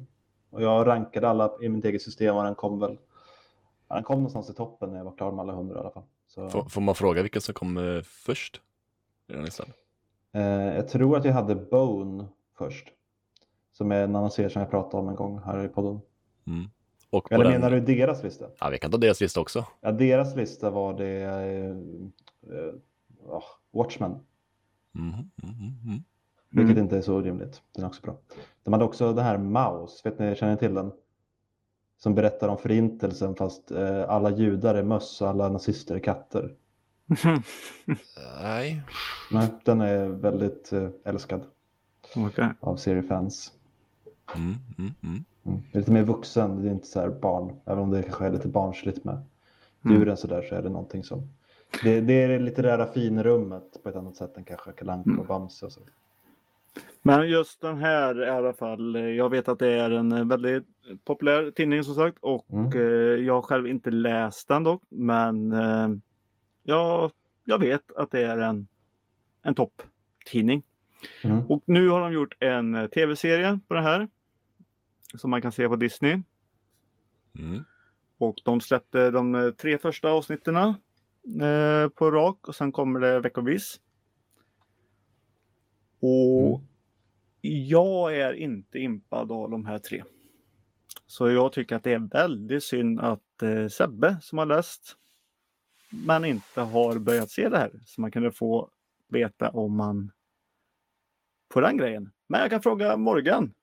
[0.49, 2.97] Och jag rankade alla i mitt eget system och den kom väl
[3.89, 6.03] den kom någonstans i toppen när jag var klar med alla 100 i alla fall.
[6.27, 8.61] Så, Får, får man fråga vilka som kom eh, först?
[9.29, 9.65] I den listan?
[10.33, 10.41] eh,
[10.75, 12.25] jag tror att jag hade Bone
[12.57, 12.87] först.
[13.79, 16.01] Som är en annan serie som jag pratade om en gång här i podden.
[16.47, 16.69] Mm.
[17.09, 17.53] Och Eller den...
[17.53, 18.45] menar du deras lista?
[18.59, 19.65] Ja, vi kan ta deras lista också.
[19.81, 21.69] Ja, deras lista var det eh,
[22.55, 22.73] eh,
[23.27, 24.11] ja, Watchmen.
[24.91, 25.29] Mhm, mhm,
[25.83, 26.03] mhm.
[26.49, 26.83] Vilket Mm.
[26.83, 27.61] inte är så rimligt.
[27.75, 28.17] Den är också bra.
[28.63, 30.91] De hade också den här Maus, vet ni, känner ni till den?
[31.97, 36.55] Som berättar om förintelsen fast eh, alla judar är möss och alla nazister är katter.
[38.41, 38.81] Nej.
[39.31, 41.41] Nej, den är väldigt eh, älskad
[42.15, 42.49] Okej.
[42.59, 43.53] av seriefans.
[44.35, 45.23] Mm, mm, mm.
[45.45, 45.59] Mm.
[45.71, 47.55] Lite mer vuxen, det är inte så här barn.
[47.65, 49.21] Även om det kanske är lite barnsligt med
[49.85, 49.97] Mm.
[49.97, 51.29] djuren så där så är det någonting som...
[51.83, 55.19] Det, det är det litterära finrummet på ett annat sätt än kanske Kalle Anka Mm.
[55.19, 55.81] och Bamse och så.
[57.01, 58.95] Men just den här i alla fall.
[58.95, 60.63] Jag vet att det är en väldigt
[61.03, 62.65] populär tidning som sagt och Mm.
[62.73, 64.81] eh, jag har själv inte läst den dock.
[64.89, 65.89] Men eh,
[66.63, 67.11] jag,
[67.43, 68.67] jag vet att det är en,
[69.43, 70.63] en topptidning.
[71.23, 71.45] Mm.
[71.47, 74.07] Och nu har de gjort en eh, tv-serie på det här.
[75.15, 76.21] Som man kan se på Disney.
[77.39, 77.63] Mm.
[78.17, 83.19] Och de släppte de eh, tre första avsnitten eh, på rak och sen kommer det
[83.19, 83.79] veckovis.
[85.99, 86.61] Och
[87.41, 90.03] jag är inte impad av de här tre.
[91.07, 94.95] Så jag tycker att det är väldigt synd att eh, Sebbe som har läst
[95.89, 97.71] men inte har börjat se det här.
[97.85, 98.69] Så man kunde få
[99.07, 100.11] veta om man
[101.49, 102.11] på den grejen.
[102.27, 103.53] Men jag kan fråga Morgan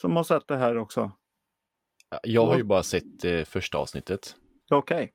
[0.00, 1.10] som har sett det här också.
[2.22, 4.36] Jag har ju bara sett eh, första avsnittet.
[4.70, 5.12] Okej.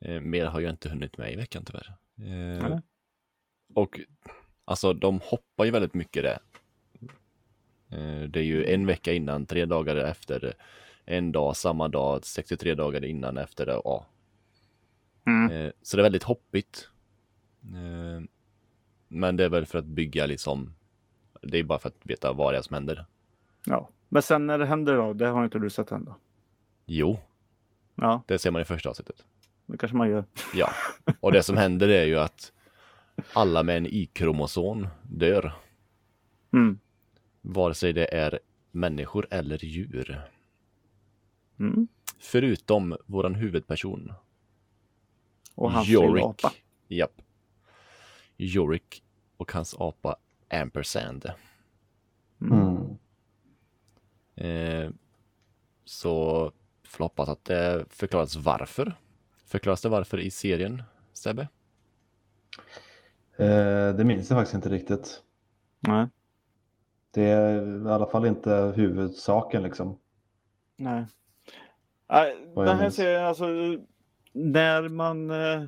[0.00, 1.96] Eh, mer har jag inte hunnit med i veckan tyvärr.
[2.18, 2.80] Eh, Nej.
[3.74, 4.00] och
[4.64, 6.38] alltså de hoppar ju väldigt mycket där.
[7.90, 10.54] Eh, det är ju en vecka innan, tre dagar efter,
[11.04, 13.80] en dag, samma dag, 63 dagar innan efter det.
[13.84, 14.06] Ja.
[15.26, 15.50] Mm.
[15.50, 16.88] Eh, så det är väldigt hoppigt.
[17.62, 18.22] Eh,
[19.08, 20.74] men det är väl för att bygga liksom,
[21.42, 23.06] det är bara för att veta vad det är som händer.
[23.64, 23.90] Ja.
[24.08, 26.16] Men sen när det händer då, det har inte du sett än då?
[26.86, 27.20] Jo,
[27.94, 29.24] Ja, det ser man i första avsnittet.
[29.66, 30.24] det kanske man gör.
[30.54, 30.70] Ja,
[31.20, 32.52] och det som händer är ju att
[33.32, 35.52] alla med en Y-kromosom dör.
[36.52, 36.78] Mm.
[37.40, 38.38] Vare sig det är
[38.70, 40.20] människor eller djur.
[41.60, 41.88] Mm.
[42.18, 44.12] Förutom våran huvudperson.
[45.54, 46.24] Och hans Yorick.
[46.24, 46.52] apa.
[46.88, 47.22] Japp.
[48.38, 49.02] Yorick
[49.36, 50.16] och hans apa
[50.50, 51.30] Ampersand.
[52.40, 52.58] Mm.
[54.40, 54.90] Eh,
[55.84, 56.52] så
[56.84, 58.94] får hoppas att det förklaras varför.
[59.46, 60.82] Förklaras det varför i serien,
[61.12, 61.48] Sebbe?
[63.36, 65.22] Eh, det minns jag faktiskt inte riktigt.
[65.80, 66.06] Nej.
[67.10, 69.98] Det är i alla fall inte huvudsaken liksom.
[70.76, 71.06] Nej.
[72.54, 73.46] Den här serien, alltså
[74.32, 75.30] när man...
[75.30, 75.62] eh,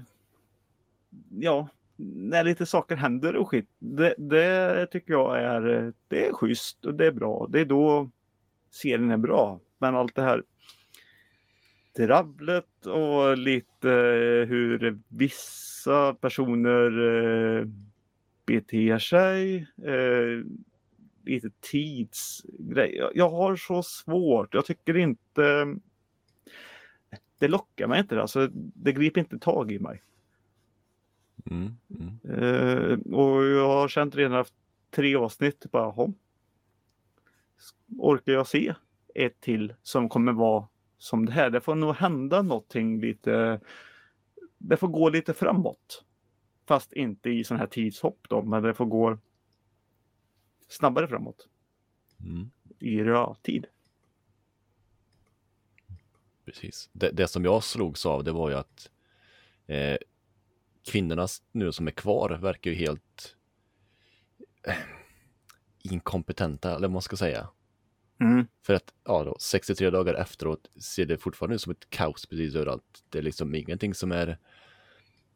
[1.31, 3.69] Ja, när lite saker händer och skit.
[3.79, 7.47] Det, det tycker jag är, eh, det är schysst och det är bra.
[7.51, 8.11] Det är då
[8.71, 9.61] serien är bra.
[9.79, 10.43] Men allt det här
[11.97, 16.91] dravlet och lite eh, hur vissa personer
[17.59, 17.67] eh,
[18.47, 19.57] beter sig.
[19.85, 20.45] Eh,
[21.25, 23.11] lite tidsgrej.
[23.15, 24.55] Jag, har så svårt.
[24.55, 25.67] Jag tycker inte
[27.39, 28.21] det lockar mig inte.
[28.21, 30.03] Alltså, det griper inte tag i mig.
[31.51, 32.43] Mm, mm.
[32.43, 34.57] Eh, och jag har känt redan efter
[34.91, 36.13] tre avsnitt, bara.
[37.99, 38.75] Orkar jag se
[39.15, 41.51] ett till som kommer vara som det här?
[41.51, 43.61] Det får nog hända någonting lite.
[44.59, 46.05] Det får gå lite framåt.
[46.67, 49.19] Fast inte i sån här tidshopp då, men det får gå
[50.69, 51.49] snabbare framåt
[52.21, 52.51] Mm.
[52.79, 53.67] i realtid.
[56.45, 56.91] Precis.
[56.93, 58.91] Det, det som jag slogs av det var ju att
[59.67, 59.97] eh,
[60.91, 63.37] kvinnorna nu som är kvar verkar ju helt
[65.83, 67.49] inkompetenta, eller vad man ska säga.
[68.21, 68.47] Mm.
[68.63, 72.55] För att ja, då, 63 dagar efteråt ser det fortfarande ut som ett kaos precis
[72.55, 73.05] överallt.
[73.09, 74.39] Det är liksom ingenting som är...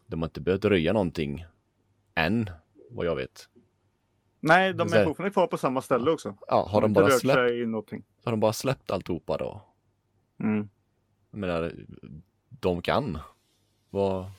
[0.07, 1.45] De har inte börjat röja någonting
[2.15, 2.51] än,
[2.91, 3.49] vad jag vet.
[4.41, 6.37] Nej, de är fortfarande kvar på samma ställe också.
[6.49, 8.05] Ja, har de inte bara släppt, sig i någonting.
[8.25, 9.63] har de bara släppt alltihopa då?
[10.41, 10.69] Mm.
[11.31, 11.73] Jag menar,
[12.49, 13.19] de kan.
[13.91, 14.31] Vad...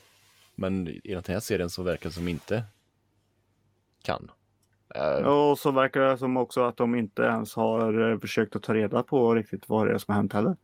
[0.54, 2.64] Men i den här serien så verkar det som inte
[4.02, 4.30] kan.
[5.24, 8.74] Och så verkar det som också att de inte ens har eh, försökt att ta
[8.74, 10.56] reda på riktigt vad det är som har hänt heller.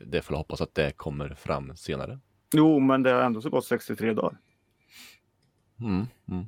[0.00, 2.18] Det får jag hoppas att det kommer fram senare.
[2.54, 4.38] Jo, men det har ändå så gått 63 dagar.
[5.80, 6.44] Mm, mm.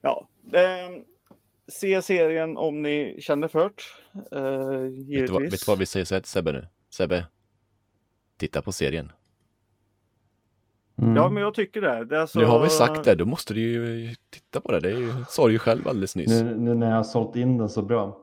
[0.00, 1.02] Ja, eh,
[1.68, 3.82] se serien om ni känner för det.
[4.36, 4.78] Eh,
[5.20, 6.68] Vet, du vad, vet du vad vi säger Sebbe nu?
[6.90, 7.26] Sebbe,
[8.36, 9.12] titta på serien.
[11.02, 11.16] Mm.
[11.16, 12.04] Ja, men jag tycker det.
[12.04, 12.38] det är alltså...
[12.38, 14.80] Nu har vi sagt det, då måste du ju titta på det.
[14.80, 16.28] Det ju, sa du ju själv alldeles nyss.
[16.42, 18.18] Nu, nu när jag har sålt in den så bra.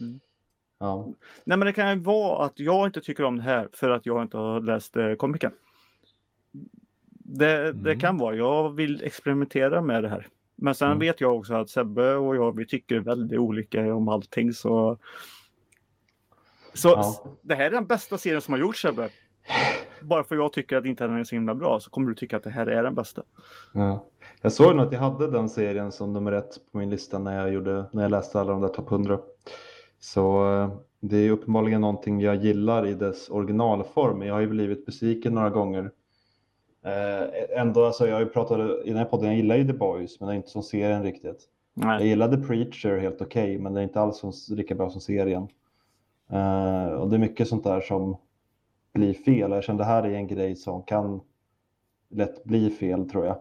[0.00, 0.20] Mm.
[0.80, 1.08] Ja.
[1.44, 4.06] Nej, men det kan ju vara att jag inte tycker om det här för att
[4.06, 5.52] jag inte har läst eh, komikern.
[7.10, 8.00] Det, det Mm.
[8.00, 8.34] kan vara.
[8.36, 10.28] Jag vill experimentera med det här.
[10.56, 10.98] Men sen Mm.
[10.98, 14.52] vet jag också att Sebbe och jag, vi tycker väldigt olika om allting.
[14.52, 14.98] Så,
[16.74, 17.24] så Ja.
[17.42, 19.08] det här är den bästa serien som har gjorts Sebbe.
[20.02, 22.36] Bara för jag tycker att inte den är så himla bra så kommer du tycka
[22.36, 23.22] att det här är den bästa.
[23.72, 24.04] Ja.
[24.42, 27.36] Jag såg nog att jag hade den serien som nummer ett på min lista när
[27.40, 29.18] jag, gjorde, när jag läste alla de där topp 100.
[30.00, 30.70] Så eh,
[31.00, 34.22] det är uppenbarligen någonting jag gillar i dess originalform.
[34.22, 35.90] Jag har ju blivit besviken några gånger.
[36.84, 39.72] Eh, ändå, alltså, jag har ju pratat i den här podden, jag gillar ju The
[39.72, 41.48] Boys, men det är inte som serien riktigt.
[41.74, 42.08] Jag Nej.
[42.08, 45.48] gillade Preacher helt okej, men det är inte alls som, lika bra som serien.
[46.30, 48.16] Eh, och det är mycket sånt där som
[48.98, 49.50] blir fel.
[49.50, 51.20] Jag känner det här är en grej som kan
[52.10, 53.36] lätt bli fel tror jag.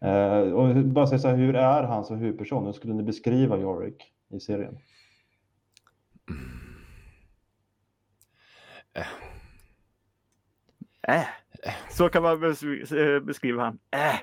[0.00, 2.66] Eh, och bara säga så här, hur är han som huvudperson?
[2.66, 4.78] Hur skulle ni beskriva Yorick i serien?
[11.08, 11.26] Äh.
[11.90, 13.78] Så kan man bes- eh, beskriva han.
[13.90, 14.14] Äh.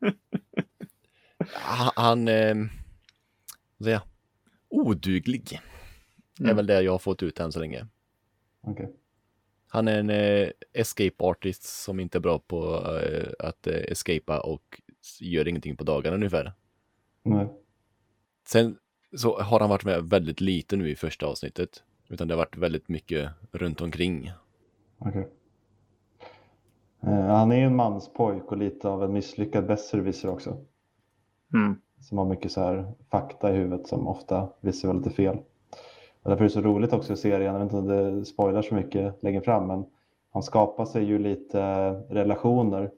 [1.96, 2.54] Han, eh,
[4.68, 5.60] oduglig.
[6.40, 6.56] är Mm.
[6.56, 7.86] väl det jag har fått ut än så länge.
[8.60, 8.92] Okej.
[9.68, 14.40] Han är en eh, escape artist som inte är bra på eh, att eh, escapa
[14.40, 14.80] och
[15.20, 16.52] gör ingenting på dagarna ungefär.
[17.22, 17.48] Nej.
[18.46, 18.76] Sen
[19.16, 21.82] så har han varit med väldigt lite nu i första avsnittet.
[22.08, 24.32] Utan det har varit väldigt mycket runt omkring.
[24.98, 25.28] Okej.
[27.02, 30.56] Eh, han är ju en manspojk och lite av en misslyckad besserwisser också.
[31.54, 31.80] Mm.
[32.00, 35.38] Som har mycket så här fakta i huvudet som ofta visar lite fel.
[36.26, 38.62] Och därför är det så roligt också i serien, jag vet inte om det spoilar
[38.62, 39.84] så mycket längre fram, men
[40.32, 42.90] han skapar sig ju lite relationer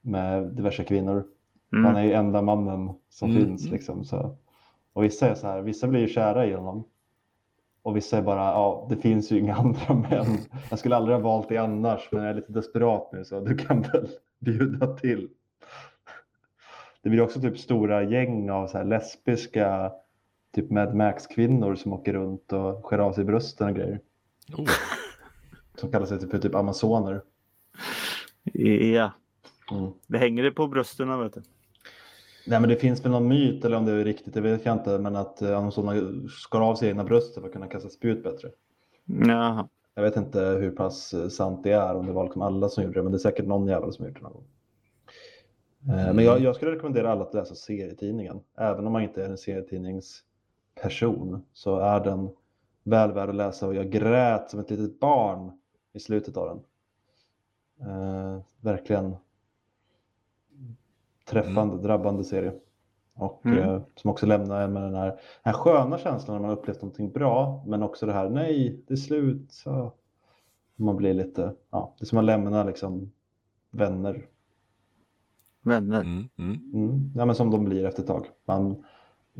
[0.00, 1.24] med diverse kvinnor.
[1.72, 1.96] Han Mm.
[1.96, 3.44] är ju enda mannen som Mm.
[3.46, 4.04] finns liksom.
[4.04, 4.36] Så.
[4.92, 6.84] Och vissa är så här, vissa blir ju kära i honom.
[7.82, 10.26] Och vissa är bara, ja, det finns ju inga andra män.
[10.70, 13.56] Jag skulle aldrig ha valt det annars, men jag är lite desperat nu så du
[13.56, 15.28] kan väl bjuda till.
[17.02, 19.92] Det blir också typ stora gäng av så lesbiska
[20.54, 24.00] typ Mad Max-kvinnor som åker runt och skär av sig brösten och grejer.
[24.58, 24.68] Oh,
[25.74, 27.22] Som kallar sig typ, för typ amazoner.
[28.92, 29.12] Ja,
[29.72, 29.90] Mm.
[30.06, 31.42] det hänger det på brösten vet du.
[32.46, 34.76] Nej men det finns väl någon myt eller om det är riktigt, det vet jag
[34.76, 38.22] inte, men att eh, amazoner skar av sig egna brösten för att kunna kasta spjut
[38.22, 38.48] bättre.
[39.04, 39.68] Jaha.
[39.94, 42.84] Jag vet inte hur pass eh, sant det är, om det var liksom alla som
[42.84, 44.44] gjorde det, men det är säkert någon jävel som gjort det någon gång.
[45.98, 48.40] Eh, Men jag, jag skulle rekommendera alla att läsa serietidningen.
[48.58, 49.38] Även om man inte är en
[50.82, 52.30] serietidningsperson så är den
[52.84, 55.52] väl värd att läsa och jag grät som ett litet barn
[55.92, 56.60] i slutet av den.
[57.90, 59.16] Eh, verkligen
[61.24, 62.52] träffande, drabbande serie.
[63.14, 63.58] Och Mm.
[63.58, 66.82] eh, som också lämnar en med den här, den här sköna känslan när man upplevt
[66.82, 69.52] någonting bra, men också det här, nej, det är slut.
[69.52, 69.92] Så
[70.76, 73.12] man blir lite, ja, det är som att lämna liksom
[73.70, 74.26] vänner.
[75.62, 76.00] Vänner.
[76.00, 76.70] mm, mm.
[76.74, 77.12] Mm.
[77.16, 78.26] Ja, men som de blir efter ett tag.
[78.44, 78.84] Man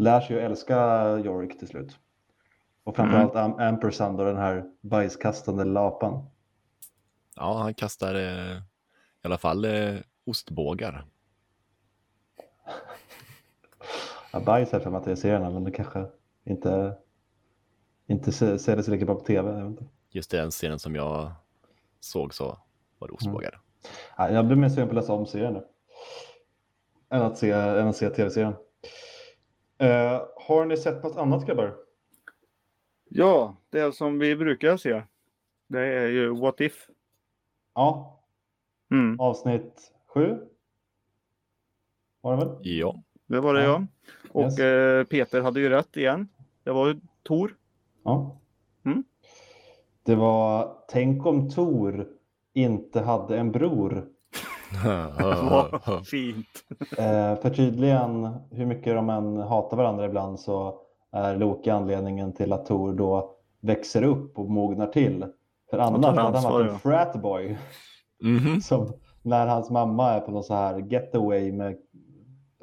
[0.01, 1.99] lär sig ju älska Yorick till slut.
[2.85, 6.25] Och framförallt Am Ampersand och den här bajskastande lapan.
[7.37, 8.63] Ja, han kastar eh, i
[9.23, 9.95] alla fall eh,
[10.27, 11.05] ostbågar.
[14.33, 16.07] Ja, bajs är för mig att det är serierna, men det kanske
[16.45, 16.95] inte,
[18.07, 19.59] inte ser ser det så lika bra på tv.
[19.59, 19.89] Jag.
[20.11, 21.33] Just den scenen som jag
[22.01, 22.59] såg så
[22.99, 23.61] var det ostbågar.
[24.17, 25.65] Ja, jag blir mer sugen på att läsa om serien nu.
[27.11, 28.55] Än att se, än att se tv-serien.
[29.81, 31.77] Eh, har ni sett något annat grabbar?
[33.09, 35.03] Ja, det som vi brukar se.
[35.67, 36.87] Det är ju What If.
[37.75, 38.17] Ja,
[38.91, 39.21] Mm.
[39.21, 40.39] avsnitt sju.
[42.21, 42.57] Var det väl?
[42.63, 43.69] Ja, Det var det Ja.
[43.69, 43.87] ja.
[44.33, 44.59] Och Yes.
[44.59, 46.29] eh, Peter hade ju rätt igen.
[46.65, 47.57] Det var ju Tor.
[48.03, 48.41] Ja.
[48.85, 49.05] Mm.
[50.03, 52.09] Det var Tänk om Tor
[52.53, 54.09] inte hade en bror.
[55.51, 56.47] Vad fint.
[56.99, 60.75] Eh, för tydligen, hur mycket de än hatar varandra ibland så
[61.13, 65.27] är Loki anledningen till att Tor då växer upp och mognar till.
[65.71, 67.59] För annars hade han varit en fratboy
[68.23, 68.61] Mhm.
[68.63, 68.93] som
[69.23, 71.77] när hans mamma är på någon så här getaway med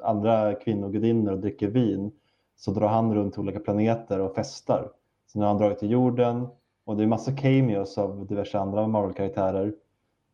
[0.02, 2.10] andra kvinnogudinnor och dricker vin
[2.56, 4.90] så drar han runt till olika planeter och festar.
[5.26, 6.48] Så nu har han dragit till jorden
[6.84, 9.72] och det är massa cameos av diverse andra Marvel-karaktärer.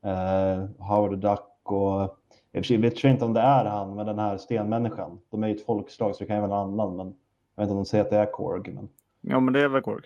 [0.04, 1.40] Eh, Howard the Duck
[1.72, 2.18] och
[2.52, 5.18] i och för sig vet jag inte om det är han, men den här stenmänniskan.
[5.30, 7.14] De är ju ett folkslag så det kan ju vara någon annan, men
[7.54, 8.72] jag vet inte om de säger att det är Korg.
[8.72, 8.88] Men...
[9.20, 10.04] Ja, men det är väl Korg.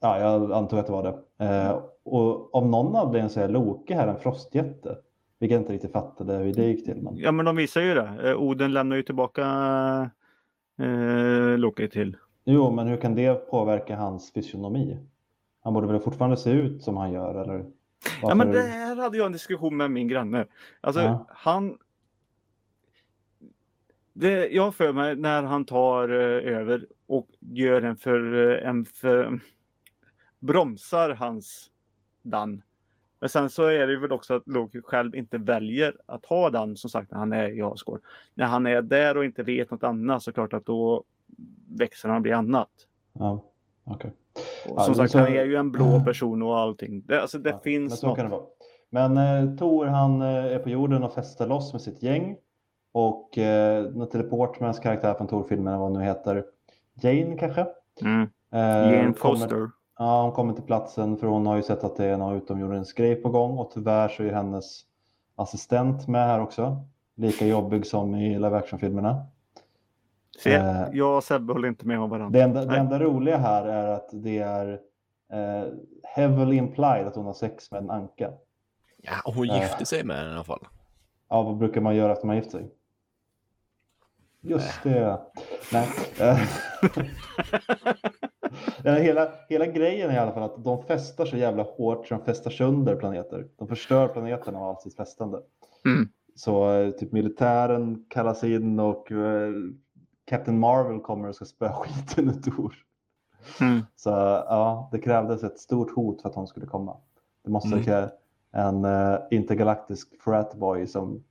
[0.00, 1.44] Ja, jag antog att det var det.
[1.44, 4.98] Eh, och av någon anledning så är Loke här en frostjätte.
[5.38, 7.02] Vilket jag inte riktigt fattade hur det gick till.
[7.02, 7.16] Men...
[7.16, 8.30] Ja, men de visar ju det.
[8.30, 9.42] Eh, Oden lämnar ju tillbaka
[10.78, 12.16] eh, Loki till.
[12.44, 14.98] Jo, men hur kan det påverka hans fysionomi?
[15.60, 17.64] Han borde väl fortfarande se ut som han gör, eller?
[18.04, 18.28] Varför...
[18.28, 20.46] Ja, men det här hade jag en diskussion med min granne.
[20.80, 21.26] Alltså, Ja.
[21.30, 21.78] han...
[24.14, 28.84] Det, jag för mig när han tar eh, över och gör en för, eh, en
[28.84, 29.40] för...
[30.38, 31.70] Bromsar hans
[32.22, 32.62] Dan.
[33.20, 36.76] Men sen så är det väl också att Loki själv inte väljer att ha Dan
[36.76, 38.00] som sagt när han är i Asgård.
[38.34, 41.04] När han är där och inte vet något annat så klart att då
[41.68, 42.70] växer han och blir annat.
[43.12, 43.44] Ja,
[43.84, 44.12] okej.
[44.68, 47.02] Och Ja, som men sagt, så- han är ju en blå person och allting.
[47.06, 48.16] Det, alltså, det Ja, finns något.
[48.18, 48.30] det.
[48.90, 52.36] Men eh, Tor han eh, är på jorden och festar loss med sitt gäng.
[52.92, 56.44] Och eh, teleportmans karaktär från Tor-filmerna, vad nu heter.
[57.02, 57.66] Jane kanske?
[58.02, 58.22] Mm.
[58.52, 59.70] Eh, Jane kommer- Foster.
[59.98, 62.92] Ja, hon kommer till platsen för hon har ju sett att det är någon utomjordings
[62.92, 64.80] grej på gång och tyvärr så är hennes
[65.36, 66.76] assistent med här också.
[67.16, 69.26] Lika jobbig som i live action-filmerna.
[70.38, 70.88] Se, Eh.
[70.92, 72.38] jag och Sebbe håller inte med om varandra.
[72.38, 74.80] Det enda, det enda roliga här är att det är
[75.32, 75.64] eh,
[76.02, 78.32] heavily implied att hon har sex med en anka.
[78.96, 79.60] Ja, och hon Eh.
[79.60, 80.66] gifte sig med den i alla fall.
[81.28, 82.70] Ja, vad brukar man göra efter man gift sig?
[84.40, 85.20] Just det.
[85.72, 85.88] Nej.
[86.20, 86.38] eh.
[89.02, 92.24] Hela, hela grejen är i alla fall att de festar så jävla hårt så de
[92.24, 93.46] festar sönder planeter.
[93.58, 95.40] De förstör planeten av allt sitt festande.
[95.84, 96.08] Mm.
[96.34, 99.50] Så eh, typ militären kallas in och eh,
[100.24, 102.74] Captain Marvel kommer och ska spöa skiten ur Tor.
[103.60, 103.80] Mm.
[103.96, 106.96] Så ja, det krävdes ett stort hot för att hon skulle komma.
[107.44, 107.82] Det måste Mm.
[107.84, 108.10] kräva
[108.52, 111.24] en uh, intergalaktisk fratboy som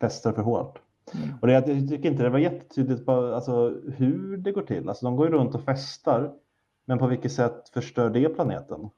[0.00, 0.78] festar för hårt.
[1.14, 1.28] Mm.
[1.40, 4.88] Och det, jag tycker inte det var jättetydligt på alltså, hur det går till.
[4.88, 6.32] Alltså, de går ju runt och festar,
[6.84, 8.90] men på vilket sätt förstör det planeten?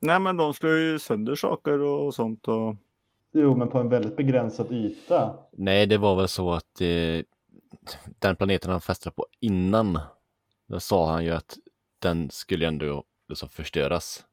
[0.00, 2.48] Nej, men de slår ju sönder saker och sånt.
[2.48, 2.76] Och...
[3.32, 5.34] Jo, men på en väldigt begränsad yta.
[5.52, 7.24] Nej, det var väl så att eh,
[8.18, 9.98] den planeten han festade på innan,
[10.66, 11.58] då sa han ju att
[11.98, 14.24] den skulle ändå liksom förstöras.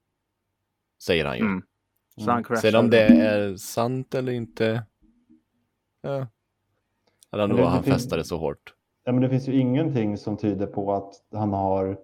[1.04, 1.44] Säger han ju.
[1.46, 1.64] Mm.
[2.44, 2.56] Crashar.
[2.56, 4.84] Sen om det är sant eller inte,
[6.02, 6.28] ja.
[7.32, 8.74] Eller om han det finns- festade så hårt.
[9.04, 11.98] Ja, men det finns ju ingenting som tyder på att han har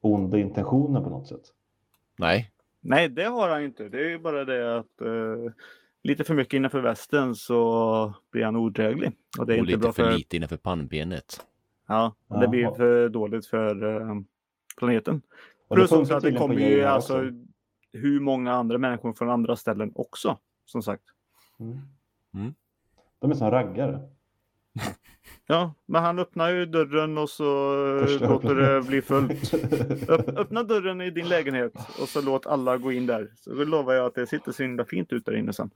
[0.00, 1.42] onda intentioner på något sätt.
[2.18, 2.50] Nej,
[2.80, 3.88] Nej, det har han inte.
[3.88, 5.52] Det är ju bara det att eh,
[6.04, 9.12] lite för mycket innanför västen så blir han odräglig.
[9.38, 10.16] Och det är och inte lite bra för, för...
[10.16, 11.46] lite innanför pannbenet.
[11.86, 14.14] Ja, och det blir för dåligt för eh,
[14.76, 15.22] planeten.
[15.68, 17.32] Och Plus också att det kommer ju alltså också.
[17.92, 20.38] hur många andra människor från andra ställen också.
[20.64, 21.04] Som sagt.
[21.60, 21.78] Mm.
[22.34, 22.54] Mm.
[23.18, 24.00] De är som raggare.
[25.46, 27.44] Ja, men han öppnar ju dörren och så
[27.98, 29.54] eh, Förstör låter det bli fullt.
[30.08, 31.72] Öpp, öppna dörren i din lägenhet
[32.02, 33.32] och så låt alla gå in där.
[33.36, 35.70] Så då lovar jag att det sitter så himla fint ut där inne sen.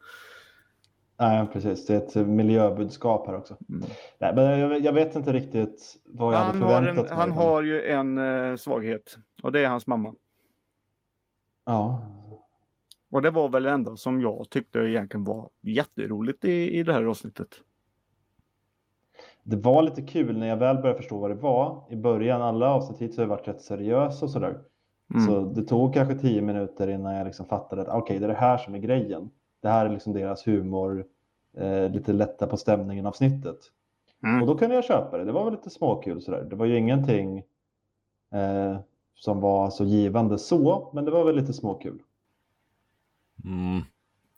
[1.20, 1.86] Nej, precis.
[1.86, 3.56] Det är ett miljöbudskap här också.
[3.68, 3.88] Mm.
[4.18, 7.26] Nej, men jag, jag vet inte riktigt vad jag hade Han, har, förväntat en, mig.
[7.26, 10.14] han har ju en eh, svaghet och det är hans mamma.
[11.64, 12.02] Ja,
[13.10, 16.92] Och det var väl det enda som jag tyckte egentligen var jätteroligt i, i det
[16.92, 17.48] här avsnittet.
[19.48, 21.84] Det var lite kul när jag väl började förstå vad det var.
[21.90, 24.58] I början, alla avsnitt hittills har ju varit rätt seriösa och sådär.
[25.14, 25.26] Mm.
[25.26, 28.34] Så det tog kanske tio minuter innan jag liksom fattade att okej, det är det
[28.34, 29.30] här som är grejen.
[29.62, 31.06] Det här är liksom deras humor,
[31.56, 33.58] eh, lite lätta på stämningen avsnittet.
[34.22, 34.42] Mm.
[34.42, 35.24] Och då kunde jag köpa det.
[35.24, 36.42] Det var väl lite småkul sådär.
[36.50, 37.38] Det var ju ingenting
[38.32, 38.78] eh,
[39.14, 42.02] som var så givande så, men det var väl lite småkul.
[43.44, 43.80] Mm.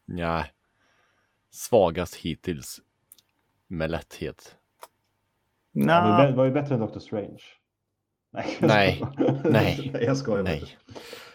[0.04, 0.44] Ja.
[1.50, 2.80] Svagast hittills.
[3.66, 4.56] Med lätthet.
[5.72, 7.38] Ja, Nja, det var- ju bättre än Doctor Strange.
[8.32, 9.02] Nej, Nej.
[9.44, 9.90] Nej.
[9.92, 10.42] Nej, jag skojar.
[10.42, 10.64] Nej.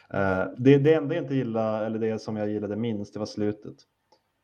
[0.09, 3.25] Eh, det, det enda jag inte gillade, eller det som jag gillade minst, det var
[3.25, 3.75] slutet.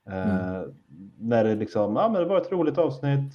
[0.10, 0.74] Eh, Mm.
[1.20, 3.34] När det liksom, ja men det var ett roligt avsnitt,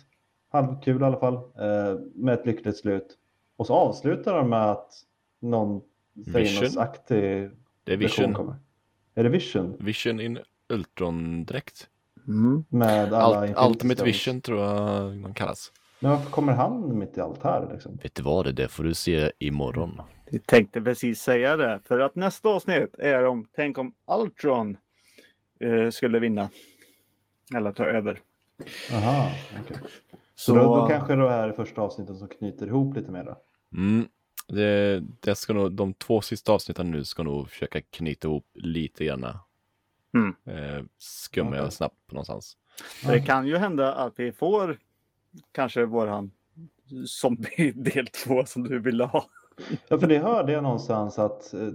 [0.52, 3.16] halvkul i alla fall, eh, med ett lyckligt slut.
[3.56, 4.92] Och så avslutar de med att
[5.40, 5.80] någon
[6.14, 6.44] Vision?
[6.68, 7.50] Thanos-aktig
[7.84, 8.34] version Vision.
[8.34, 8.54] kommer.
[9.14, 9.76] Är det Vision?
[9.80, 10.38] Vision in
[10.68, 11.88] Ultron-dräkt.
[12.28, 12.64] mm.
[12.68, 14.04] Med alla Alt, Ultimate.
[14.04, 15.72] Vision tror jag man kallas.
[16.00, 17.98] Men varför kommer han mitt i allt här liksom?
[18.02, 18.52] Vet du vad det är?
[18.52, 20.00] Det får du se imorgon.
[20.30, 21.80] jag tänkte precis säga det.
[21.84, 24.76] För att nästa avsnitt är om, tänk om Ultron
[25.60, 26.50] eh, skulle vinna.
[27.54, 28.20] Eller ta över.
[28.92, 29.30] Aha,
[29.64, 29.76] okej.
[30.34, 33.36] Så då, då kanske det här är första avsnittet som knyter ihop lite mer då?
[33.76, 34.08] Mm.
[34.48, 39.04] Det, det ska nog, de två sista avsnitten nu ska nog försöka knyta ihop lite
[39.04, 39.38] grann.
[40.14, 40.34] Mm.
[40.44, 41.62] Eh, skummar Okej.
[41.62, 42.56] jag snabbt på någonstans.
[43.06, 44.78] Det kan ju hända att vi får
[45.52, 46.30] kanske våran
[47.06, 49.24] zombie del 2 som du ville ha.
[49.88, 51.66] Ja, för det hörde jag någonstans att eh,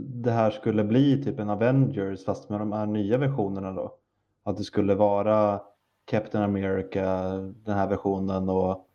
[0.00, 3.94] det här skulle bli typ en Avengers fast med de här nya versionerna då.
[4.44, 5.60] Att det skulle vara
[6.04, 7.30] Captain America,
[7.64, 8.88] den här versionen och